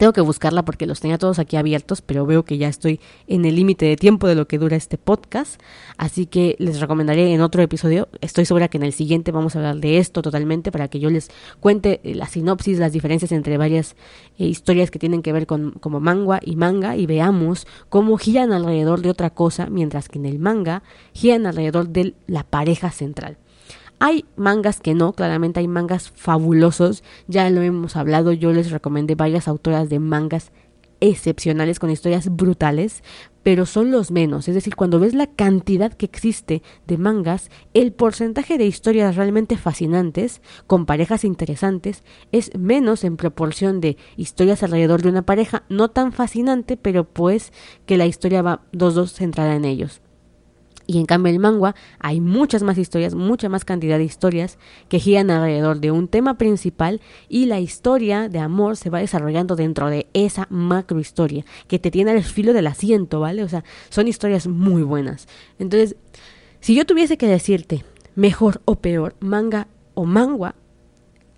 tengo 0.00 0.14
que 0.14 0.22
buscarla 0.22 0.64
porque 0.64 0.86
los 0.86 0.98
tenía 0.98 1.18
todos 1.18 1.38
aquí 1.38 1.58
abiertos, 1.58 2.00
pero 2.00 2.24
veo 2.24 2.42
que 2.42 2.56
ya 2.56 2.68
estoy 2.68 3.00
en 3.26 3.44
el 3.44 3.54
límite 3.54 3.84
de 3.84 3.96
tiempo 3.96 4.26
de 4.26 4.34
lo 4.34 4.48
que 4.48 4.56
dura 4.56 4.74
este 4.74 4.96
podcast. 4.96 5.60
Así 5.98 6.24
que 6.24 6.56
les 6.58 6.80
recomendaré 6.80 7.34
en 7.34 7.42
otro 7.42 7.60
episodio. 7.60 8.08
Estoy 8.22 8.46
segura 8.46 8.68
que 8.68 8.78
en 8.78 8.84
el 8.84 8.94
siguiente 8.94 9.30
vamos 9.30 9.54
a 9.54 9.58
hablar 9.58 9.76
de 9.76 9.98
esto 9.98 10.22
totalmente 10.22 10.72
para 10.72 10.88
que 10.88 11.00
yo 11.00 11.10
les 11.10 11.30
cuente 11.60 12.00
la 12.02 12.24
sinopsis, 12.24 12.78
las 12.78 12.92
diferencias 12.92 13.30
entre 13.30 13.58
varias 13.58 13.94
eh, 14.38 14.46
historias 14.46 14.90
que 14.90 14.98
tienen 14.98 15.20
que 15.20 15.34
ver 15.34 15.46
con 15.46 15.72
como 15.72 16.00
manga 16.00 16.40
y 16.42 16.56
manga 16.56 16.96
y 16.96 17.04
veamos 17.04 17.66
cómo 17.90 18.16
giran 18.16 18.54
alrededor 18.54 19.02
de 19.02 19.10
otra 19.10 19.28
cosa, 19.28 19.66
mientras 19.66 20.08
que 20.08 20.18
en 20.18 20.24
el 20.24 20.38
manga 20.38 20.82
giran 21.12 21.44
alrededor 21.44 21.90
de 21.90 22.14
la 22.26 22.44
pareja 22.44 22.90
central. 22.90 23.36
Hay 24.02 24.24
mangas 24.34 24.80
que 24.80 24.94
no, 24.94 25.12
claramente 25.12 25.60
hay 25.60 25.68
mangas 25.68 26.10
fabulosos, 26.10 27.04
ya 27.28 27.50
lo 27.50 27.60
hemos 27.60 27.96
hablado, 27.96 28.32
yo 28.32 28.50
les 28.50 28.70
recomendé 28.70 29.14
varias 29.14 29.46
autoras 29.46 29.90
de 29.90 29.98
mangas 29.98 30.52
excepcionales 31.00 31.78
con 31.78 31.90
historias 31.90 32.34
brutales, 32.34 33.02
pero 33.42 33.66
son 33.66 33.90
los 33.90 34.10
menos. 34.10 34.48
Es 34.48 34.54
decir, 34.54 34.74
cuando 34.74 35.00
ves 35.00 35.12
la 35.12 35.26
cantidad 35.26 35.92
que 35.92 36.06
existe 36.06 36.62
de 36.86 36.96
mangas, 36.96 37.50
el 37.74 37.92
porcentaje 37.92 38.56
de 38.56 38.64
historias 38.64 39.16
realmente 39.16 39.58
fascinantes, 39.58 40.40
con 40.66 40.86
parejas 40.86 41.24
interesantes, 41.24 42.02
es 42.32 42.56
menos 42.58 43.04
en 43.04 43.18
proporción 43.18 43.82
de 43.82 43.98
historias 44.16 44.62
alrededor 44.62 45.02
de 45.02 45.10
una 45.10 45.26
pareja 45.26 45.64
no 45.68 45.90
tan 45.90 46.12
fascinante, 46.12 46.78
pero 46.78 47.04
pues 47.04 47.52
que 47.84 47.98
la 47.98 48.06
historia 48.06 48.40
va 48.40 48.62
dos 48.72 48.94
dos 48.94 49.12
centrada 49.12 49.56
en 49.56 49.66
ellos. 49.66 50.00
Y 50.90 50.98
en 50.98 51.06
cambio 51.06 51.32
el 51.32 51.38
manga 51.38 51.76
hay 52.00 52.20
muchas 52.20 52.64
más 52.64 52.76
historias, 52.76 53.14
mucha 53.14 53.48
más 53.48 53.64
cantidad 53.64 53.96
de 53.96 54.02
historias 54.02 54.58
que 54.88 54.98
giran 54.98 55.30
alrededor 55.30 55.78
de 55.78 55.92
un 55.92 56.08
tema 56.08 56.36
principal 56.36 57.00
y 57.28 57.46
la 57.46 57.60
historia 57.60 58.28
de 58.28 58.40
amor 58.40 58.76
se 58.76 58.90
va 58.90 58.98
desarrollando 58.98 59.54
dentro 59.54 59.88
de 59.88 60.08
esa 60.14 60.48
macro 60.50 60.98
historia 60.98 61.44
que 61.68 61.78
te 61.78 61.92
tiene 61.92 62.10
al 62.10 62.24
filo 62.24 62.52
del 62.52 62.66
asiento, 62.66 63.20
¿vale? 63.20 63.44
O 63.44 63.48
sea, 63.48 63.62
son 63.88 64.08
historias 64.08 64.48
muy 64.48 64.82
buenas. 64.82 65.28
Entonces, 65.60 65.94
si 66.58 66.74
yo 66.74 66.84
tuviese 66.84 67.16
que 67.16 67.28
decirte 67.28 67.84
mejor 68.16 68.60
o 68.64 68.74
peor, 68.74 69.14
manga 69.20 69.68
o 69.94 70.06
manga, 70.06 70.56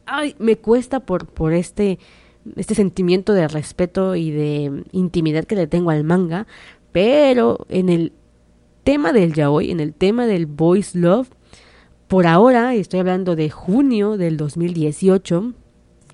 ay, 0.06 0.34
me 0.38 0.56
cuesta 0.56 1.00
por, 1.00 1.26
por 1.26 1.52
este, 1.52 1.98
este 2.56 2.74
sentimiento 2.74 3.34
de 3.34 3.48
respeto 3.48 4.16
y 4.16 4.30
de 4.30 4.84
intimidad 4.92 5.44
que 5.44 5.56
le 5.56 5.66
tengo 5.66 5.90
al 5.90 6.04
manga, 6.04 6.46
pero 6.90 7.66
en 7.68 7.90
el 7.90 8.12
tema 8.84 9.12
del 9.12 9.32
yaoi, 9.32 9.70
en 9.70 9.80
el 9.80 9.94
tema 9.94 10.26
del 10.26 10.46
boys 10.46 10.94
love, 10.94 11.28
por 12.08 12.26
ahora, 12.26 12.74
estoy 12.74 13.00
hablando 13.00 13.36
de 13.36 13.48
junio 13.48 14.18
del 14.18 14.36
2018, 14.36 15.54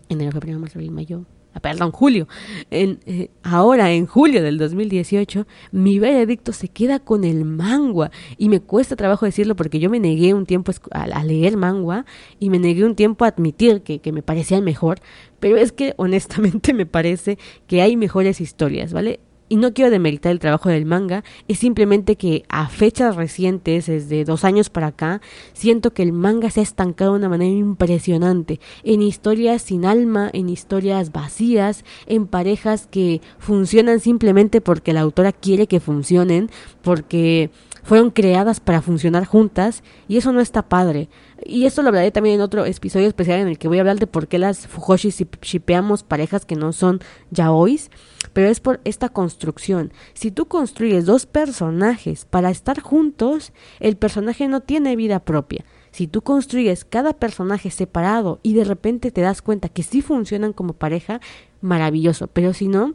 enero, 0.08 0.30
febrero, 0.30 0.60
marzo, 0.60 0.78
abril, 0.78 0.92
mayo, 0.92 1.24
ah, 1.54 1.60
perdón, 1.60 1.90
julio, 1.90 2.28
en, 2.70 3.00
eh, 3.06 3.30
ahora 3.42 3.90
en 3.90 4.06
julio 4.06 4.42
del 4.42 4.58
2018, 4.58 5.46
mi 5.72 5.98
veredicto 5.98 6.52
se 6.52 6.68
queda 6.68 7.00
con 7.00 7.24
el 7.24 7.44
manga 7.44 8.12
y 8.36 8.48
me 8.48 8.60
cuesta 8.60 8.94
trabajo 8.94 9.26
decirlo 9.26 9.56
porque 9.56 9.80
yo 9.80 9.90
me 9.90 9.98
negué 9.98 10.34
un 10.34 10.46
tiempo 10.46 10.70
a, 10.92 11.24
leer 11.24 11.56
manga 11.56 12.06
y 12.38 12.50
me 12.50 12.60
negué 12.60 12.84
un 12.84 12.94
tiempo 12.94 13.24
a 13.24 13.28
admitir 13.28 13.82
que, 13.82 13.98
que 13.98 14.12
me 14.12 14.22
parecía 14.22 14.56
el 14.56 14.62
mejor, 14.62 15.00
pero 15.40 15.56
es 15.56 15.72
que 15.72 15.94
honestamente 15.96 16.74
me 16.74 16.86
parece 16.86 17.38
que 17.66 17.82
hay 17.82 17.96
mejores 17.96 18.40
historias, 18.40 18.92
¿vale? 18.92 19.18
Y 19.48 19.56
no 19.56 19.72
quiero 19.72 19.90
demeritar 19.90 20.32
el 20.32 20.38
trabajo 20.38 20.68
del 20.68 20.84
manga, 20.84 21.24
es 21.48 21.58
simplemente 21.58 22.16
que 22.16 22.44
a 22.48 22.68
fechas 22.68 23.16
recientes, 23.16 23.86
desde 23.86 24.24
dos 24.24 24.44
años 24.44 24.70
para 24.70 24.88
acá, 24.88 25.20
siento 25.52 25.92
que 25.92 26.02
el 26.02 26.12
manga 26.12 26.50
se 26.50 26.60
ha 26.60 26.62
estancado 26.62 27.12
de 27.12 27.18
una 27.18 27.28
manera 27.28 27.50
impresionante, 27.50 28.60
en 28.82 29.02
historias 29.02 29.62
sin 29.62 29.84
alma, 29.84 30.30
en 30.32 30.48
historias 30.48 31.12
vacías, 31.12 31.84
en 32.06 32.26
parejas 32.26 32.86
que 32.86 33.20
funcionan 33.38 34.00
simplemente 34.00 34.60
porque 34.60 34.92
la 34.92 35.00
autora 35.00 35.32
quiere 35.32 35.66
que 35.66 35.80
funcionen, 35.80 36.50
porque 36.82 37.50
fueron 37.88 38.10
creadas 38.10 38.60
para 38.60 38.82
funcionar 38.82 39.24
juntas 39.24 39.82
y 40.08 40.18
eso 40.18 40.32
no 40.32 40.40
está 40.40 40.68
padre. 40.68 41.08
Y 41.44 41.66
esto 41.66 41.82
lo 41.82 41.88
hablaré 41.88 42.10
también 42.10 42.36
en 42.36 42.40
otro 42.40 42.64
episodio 42.64 43.06
especial 43.06 43.40
en 43.40 43.48
el 43.48 43.58
que 43.58 43.68
voy 43.68 43.78
a 43.78 43.80
hablar 43.80 43.98
de 43.98 44.06
por 44.06 44.28
qué 44.28 44.38
las 44.38 44.66
Fujoshi 44.66 45.10
shipeamos 45.42 46.02
parejas 46.02 46.44
que 46.44 46.56
no 46.56 46.72
son 46.72 47.00
yaois 47.30 47.90
pero 48.32 48.48
es 48.48 48.60
por 48.60 48.80
esta 48.84 49.08
construcción. 49.08 49.92
Si 50.14 50.30
tú 50.30 50.46
construyes 50.46 51.06
dos 51.06 51.26
personajes 51.26 52.24
para 52.24 52.50
estar 52.50 52.80
juntos, 52.80 53.52
el 53.80 53.96
personaje 53.96 54.46
no 54.46 54.60
tiene 54.60 54.96
vida 54.96 55.18
propia. 55.18 55.64
Si 55.90 56.06
tú 56.06 56.22
construyes 56.22 56.84
cada 56.84 57.14
personaje 57.14 57.70
separado 57.70 58.38
y 58.42 58.54
de 58.54 58.64
repente 58.64 59.10
te 59.10 59.22
das 59.22 59.42
cuenta 59.42 59.68
que 59.68 59.82
sí 59.82 60.02
funcionan 60.02 60.52
como 60.52 60.74
pareja, 60.74 61.20
maravilloso. 61.60 62.28
Pero 62.28 62.52
si 62.52 62.68
no, 62.68 62.94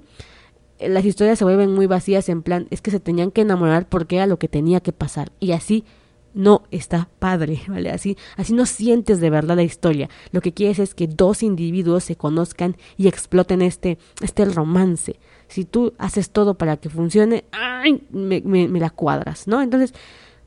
las 0.79 1.03
historias 1.03 1.39
se 1.39 1.45
vuelven 1.45 1.73
muy 1.73 1.87
vacías 1.87 2.29
en 2.29 2.43
plan, 2.43 2.67
es 2.69 2.81
que 2.81 2.91
se 2.91 2.99
tenían 2.99 3.31
que 3.31 3.41
enamorar 3.41 3.89
porque 3.89 4.17
era 4.17 4.27
lo 4.27 4.39
que 4.39 4.47
tenía 4.47 4.79
que 4.79 4.93
pasar. 4.93 5.31
Y 5.39 5.51
así 5.51 5.83
no 6.33 6.63
está 6.71 7.09
padre, 7.19 7.61
¿vale? 7.67 7.91
Así, 7.91 8.17
así 8.37 8.53
no 8.53 8.65
sientes 8.65 9.19
de 9.19 9.29
verdad 9.29 9.55
la 9.55 9.63
historia. 9.63 10.09
Lo 10.31 10.41
que 10.41 10.53
quieres 10.53 10.79
es 10.79 10.95
que 10.95 11.07
dos 11.07 11.43
individuos 11.43 12.03
se 12.03 12.15
conozcan 12.15 12.77
y 12.97 13.07
exploten 13.07 13.61
este, 13.61 13.97
este 14.21 14.45
romance. 14.45 15.19
Si 15.47 15.65
tú 15.65 15.93
haces 15.97 16.31
todo 16.31 16.55
para 16.55 16.77
que 16.77 16.89
funcione, 16.89 17.45
¡ay! 17.51 18.03
Me, 18.11 18.41
me, 18.41 18.67
me 18.67 18.79
la 18.79 18.89
cuadras, 18.89 19.47
¿no? 19.47 19.61
Entonces, 19.61 19.93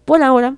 por 0.04 0.22
ahora, 0.22 0.56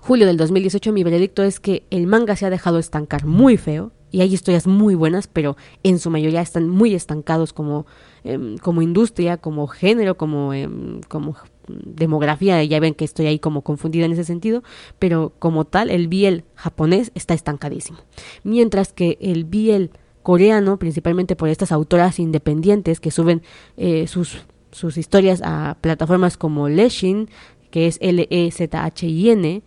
julio 0.00 0.26
del 0.26 0.36
2018, 0.36 0.92
mi 0.92 1.04
veredicto 1.04 1.42
es 1.42 1.60
que 1.60 1.84
el 1.90 2.06
manga 2.06 2.36
se 2.36 2.46
ha 2.46 2.50
dejado 2.50 2.78
estancar 2.78 3.24
muy 3.26 3.56
feo 3.56 3.92
y 4.10 4.20
hay 4.20 4.32
historias 4.32 4.66
muy 4.66 4.94
buenas, 4.94 5.28
pero 5.28 5.56
en 5.82 5.98
su 5.98 6.10
mayoría 6.10 6.40
están 6.40 6.68
muy 6.68 6.94
estancados 6.94 7.52
como, 7.52 7.86
em, 8.24 8.58
como 8.58 8.82
industria, 8.82 9.36
como 9.36 9.66
género, 9.66 10.16
como, 10.16 10.52
em, 10.52 11.00
como 11.08 11.36
demografía, 11.84 12.62
ya 12.64 12.80
ven 12.80 12.94
que 12.94 13.04
estoy 13.04 13.26
ahí 13.26 13.38
como 13.38 13.62
confundida 13.62 14.04
en 14.04 14.12
ese 14.12 14.24
sentido, 14.24 14.62
pero 14.98 15.32
como 15.38 15.64
tal 15.64 15.90
el 15.90 16.08
biel 16.08 16.44
japonés 16.54 17.12
está 17.14 17.34
estancadísimo. 17.34 17.98
Mientras 18.44 18.92
que 18.92 19.18
el 19.20 19.44
biel 19.44 19.90
coreano, 20.22 20.78
principalmente 20.78 21.36
por 21.36 21.48
estas 21.48 21.72
autoras 21.72 22.18
independientes 22.18 23.00
que 23.00 23.10
suben 23.10 23.42
eh, 23.76 24.06
sus, 24.06 24.38
sus 24.70 24.96
historias 24.96 25.40
a 25.44 25.76
plataformas 25.80 26.36
como 26.36 26.68
Leshin, 26.68 27.28
que 27.70 27.86
es 27.86 27.98
L-E-Z-H-I-N, 28.00 29.62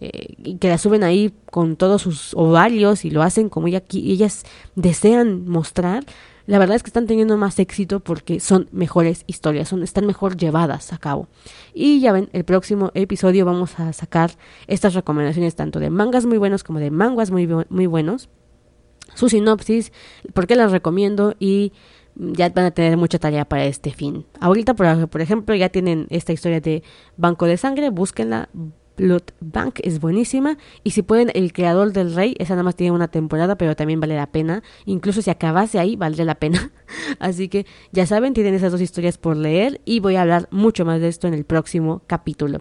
eh, 0.00 0.34
y 0.38 0.58
que 0.58 0.68
la 0.68 0.78
suben 0.78 1.02
ahí 1.02 1.32
con 1.50 1.76
todos 1.76 2.02
sus 2.02 2.32
ovarios 2.34 3.04
y 3.04 3.10
lo 3.10 3.22
hacen 3.22 3.48
como 3.48 3.66
ella, 3.66 3.82
ellas 3.92 4.44
desean 4.76 5.48
mostrar, 5.48 6.04
la 6.48 6.58
verdad 6.58 6.76
es 6.76 6.82
que 6.82 6.88
están 6.88 7.06
teniendo 7.06 7.36
más 7.36 7.58
éxito 7.58 8.00
porque 8.00 8.40
son 8.40 8.70
mejores 8.72 9.24
historias, 9.26 9.68
son, 9.68 9.82
están 9.82 10.06
mejor 10.06 10.38
llevadas 10.38 10.94
a 10.94 10.98
cabo. 10.98 11.28
Y 11.74 12.00
ya 12.00 12.10
ven, 12.10 12.30
el 12.32 12.44
próximo 12.44 12.90
episodio 12.94 13.44
vamos 13.44 13.78
a 13.78 13.92
sacar 13.92 14.30
estas 14.66 14.94
recomendaciones 14.94 15.56
tanto 15.56 15.78
de 15.78 15.90
mangas 15.90 16.24
muy 16.24 16.38
buenos 16.38 16.64
como 16.64 16.78
de 16.78 16.90
mangas 16.90 17.30
muy, 17.30 17.46
muy 17.68 17.86
buenos, 17.86 18.30
su 19.14 19.28
sinopsis, 19.28 19.92
por 20.32 20.46
qué 20.46 20.56
las 20.56 20.72
recomiendo 20.72 21.34
y 21.38 21.74
ya 22.14 22.48
van 22.48 22.64
a 22.64 22.70
tener 22.70 22.96
mucha 22.96 23.18
tarea 23.18 23.44
para 23.44 23.66
este 23.66 23.90
fin. 23.90 24.24
Ahorita, 24.40 24.72
por, 24.72 25.08
por 25.08 25.20
ejemplo, 25.20 25.54
ya 25.54 25.68
tienen 25.68 26.06
esta 26.08 26.32
historia 26.32 26.62
de 26.62 26.82
Banco 27.18 27.44
de 27.44 27.58
Sangre, 27.58 27.90
búsquenla, 27.90 28.48
Blood 28.98 29.22
Bank 29.40 29.80
es 29.82 30.00
buenísima. 30.00 30.58
Y 30.84 30.90
si 30.90 31.02
pueden, 31.02 31.30
El 31.34 31.52
Creador 31.52 31.92
del 31.92 32.14
Rey, 32.14 32.34
esa 32.38 32.54
nada 32.54 32.64
más 32.64 32.76
tiene 32.76 32.92
una 32.92 33.08
temporada, 33.08 33.56
pero 33.56 33.76
también 33.76 34.00
vale 34.00 34.16
la 34.16 34.30
pena. 34.30 34.62
Incluso 34.84 35.22
si 35.22 35.30
acabase 35.30 35.78
ahí, 35.78 35.96
valdría 35.96 36.24
la 36.24 36.34
pena. 36.34 36.72
Así 37.18 37.48
que 37.48 37.64
ya 37.92 38.06
saben, 38.06 38.34
tienen 38.34 38.54
esas 38.54 38.72
dos 38.72 38.80
historias 38.80 39.16
por 39.16 39.36
leer 39.36 39.80
y 39.84 40.00
voy 40.00 40.16
a 40.16 40.22
hablar 40.22 40.48
mucho 40.50 40.84
más 40.84 41.00
de 41.00 41.08
esto 41.08 41.26
en 41.28 41.34
el 41.34 41.44
próximo 41.44 42.02
capítulo. 42.06 42.60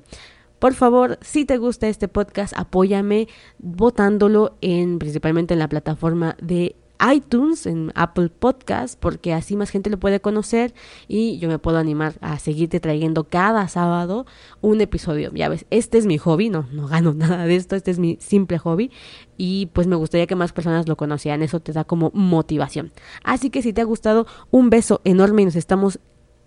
Por 0.60 0.73
favor, 0.73 1.19
si 1.21 1.45
te 1.45 1.58
gusta 1.58 1.88
este 1.88 2.08
podcast, 2.08 2.54
apóyame 2.58 3.28
votándolo 3.60 4.58
en 4.62 4.97
principalmente 4.97 5.54
en 5.54 5.60
la 5.60 5.69
plataforma 5.69 6.36
de 6.41 6.76
iTunes, 7.14 7.66
en 7.66 7.92
Apple 7.96 8.30
Podcast, 8.30 9.00
porque 9.00 9.34
así 9.34 9.56
más 9.56 9.70
gente 9.70 9.90
lo 9.90 10.00
puede 10.00 10.20
conocer 10.20 10.74
y 11.08 11.38
yo 11.40 11.50
me 11.50 11.60
puedo 11.60 11.78
animar 11.78 12.16
a 12.22 12.40
seguirte 12.40 12.80
trayendo 12.80 13.26
cada 13.26 13.68
sábado 13.68 14.26
un 14.62 14.82
episodio. 14.82 15.32
Ya 15.34 15.50
ves, 15.50 15.66
este 15.70 15.98
es 15.98 16.06
mi 16.06 16.18
hobby, 16.18 16.50
no, 16.50 16.68
no 16.72 16.88
gano 16.88 17.14
nada 17.16 17.46
de 17.46 17.56
esto, 17.56 17.76
este 17.76 17.92
es 17.92 18.00
mi 18.00 18.18
simple 18.20 18.58
hobby 18.58 18.92
y 19.38 19.68
pues 19.68 19.88
me 19.88 19.96
gustaría 19.96 20.28
que 20.28 20.36
más 20.36 20.54
personas 20.54 20.88
lo 20.88 20.98
conocieran, 20.98 21.44
eso 21.44 21.60
te 21.60 21.74
da 21.74 21.84
como 21.84 22.12
motivación. 22.14 22.92
Así 23.24 23.50
que 23.50 23.62
si 23.62 23.74
te 23.74 23.82
ha 23.82 23.86
gustado, 23.86 24.28
un 24.52 24.70
beso 24.70 25.02
enorme 25.04 25.44
y 25.44 25.46
nos 25.46 25.56
estamos 25.56 26.00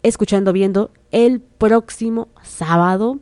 escuchando, 0.03 0.53
viendo 0.53 0.91
el 1.11 1.41
próximo 1.41 2.29
sábado. 2.43 3.21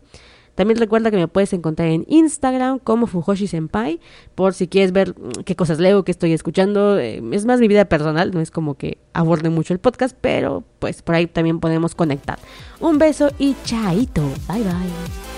También 0.58 0.80
recuerda 0.80 1.12
que 1.12 1.16
me 1.16 1.28
puedes 1.28 1.52
encontrar 1.52 1.86
en 1.86 2.04
Instagram 2.08 2.80
como 2.80 3.06
Fujoshi 3.06 3.46
Senpai, 3.46 4.00
por 4.34 4.54
si 4.54 4.66
quieres 4.66 4.90
ver 4.90 5.14
mm, 5.16 5.44
qué 5.44 5.54
cosas 5.54 5.78
leo, 5.78 6.02
qué 6.02 6.10
estoy 6.10 6.32
escuchando. 6.32 6.98
Eh, 6.98 7.22
es 7.30 7.46
más 7.46 7.60
mi 7.60 7.68
vida 7.68 7.84
personal, 7.84 8.32
no 8.32 8.40
es 8.40 8.50
como 8.50 8.74
que 8.74 8.98
aborde 9.12 9.50
mucho 9.50 9.72
el 9.72 9.78
podcast, 9.78 10.16
pero 10.20 10.64
pues 10.80 11.00
por 11.02 11.14
ahí 11.14 11.28
también 11.28 11.60
podemos 11.60 11.94
conectar. 11.94 12.40
Un 12.80 12.98
beso 12.98 13.30
y 13.38 13.54
chaito. 13.64 14.22
Bye 14.48 14.64
bye. 14.64 15.37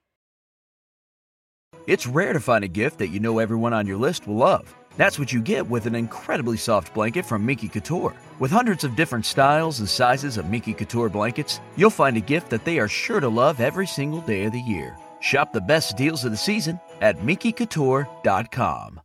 It's 1.87 2.05
rare 2.05 2.33
to 2.33 2.39
find 2.39 2.63
a 2.63 2.67
gift 2.67 2.99
that 2.99 3.09
you 3.09 3.19
know 3.19 3.39
everyone 3.39 3.73
on 3.73 3.87
your 3.87 3.97
list 3.97 4.27
will 4.27 4.35
love. 4.35 4.73
That's 4.97 5.17
what 5.17 5.33
you 5.33 5.41
get 5.41 5.67
with 5.67 5.87
an 5.87 5.95
incredibly 5.95 6.57
soft 6.57 6.93
blanket 6.93 7.25
from 7.25 7.45
Miki 7.45 7.67
Couture. 7.67 8.13
With 8.39 8.51
hundreds 8.51 8.83
of 8.83 8.95
different 8.95 9.25
styles 9.25 9.79
and 9.79 9.89
sizes 9.89 10.37
of 10.37 10.49
Miki 10.49 10.73
Couture 10.73 11.09
blankets, 11.09 11.59
you'll 11.75 11.89
find 11.89 12.17
a 12.17 12.21
gift 12.21 12.51
that 12.51 12.65
they 12.65 12.77
are 12.77 12.87
sure 12.87 13.19
to 13.19 13.29
love 13.29 13.59
every 13.59 13.87
single 13.87 14.21
day 14.21 14.43
of 14.43 14.51
the 14.51 14.61
year. 14.61 14.95
Shop 15.21 15.53
the 15.53 15.61
best 15.61 15.97
deals 15.97 16.23
of 16.23 16.31
the 16.31 16.37
season 16.37 16.79
at 17.01 17.17
MikiCouture.com. 17.17 19.01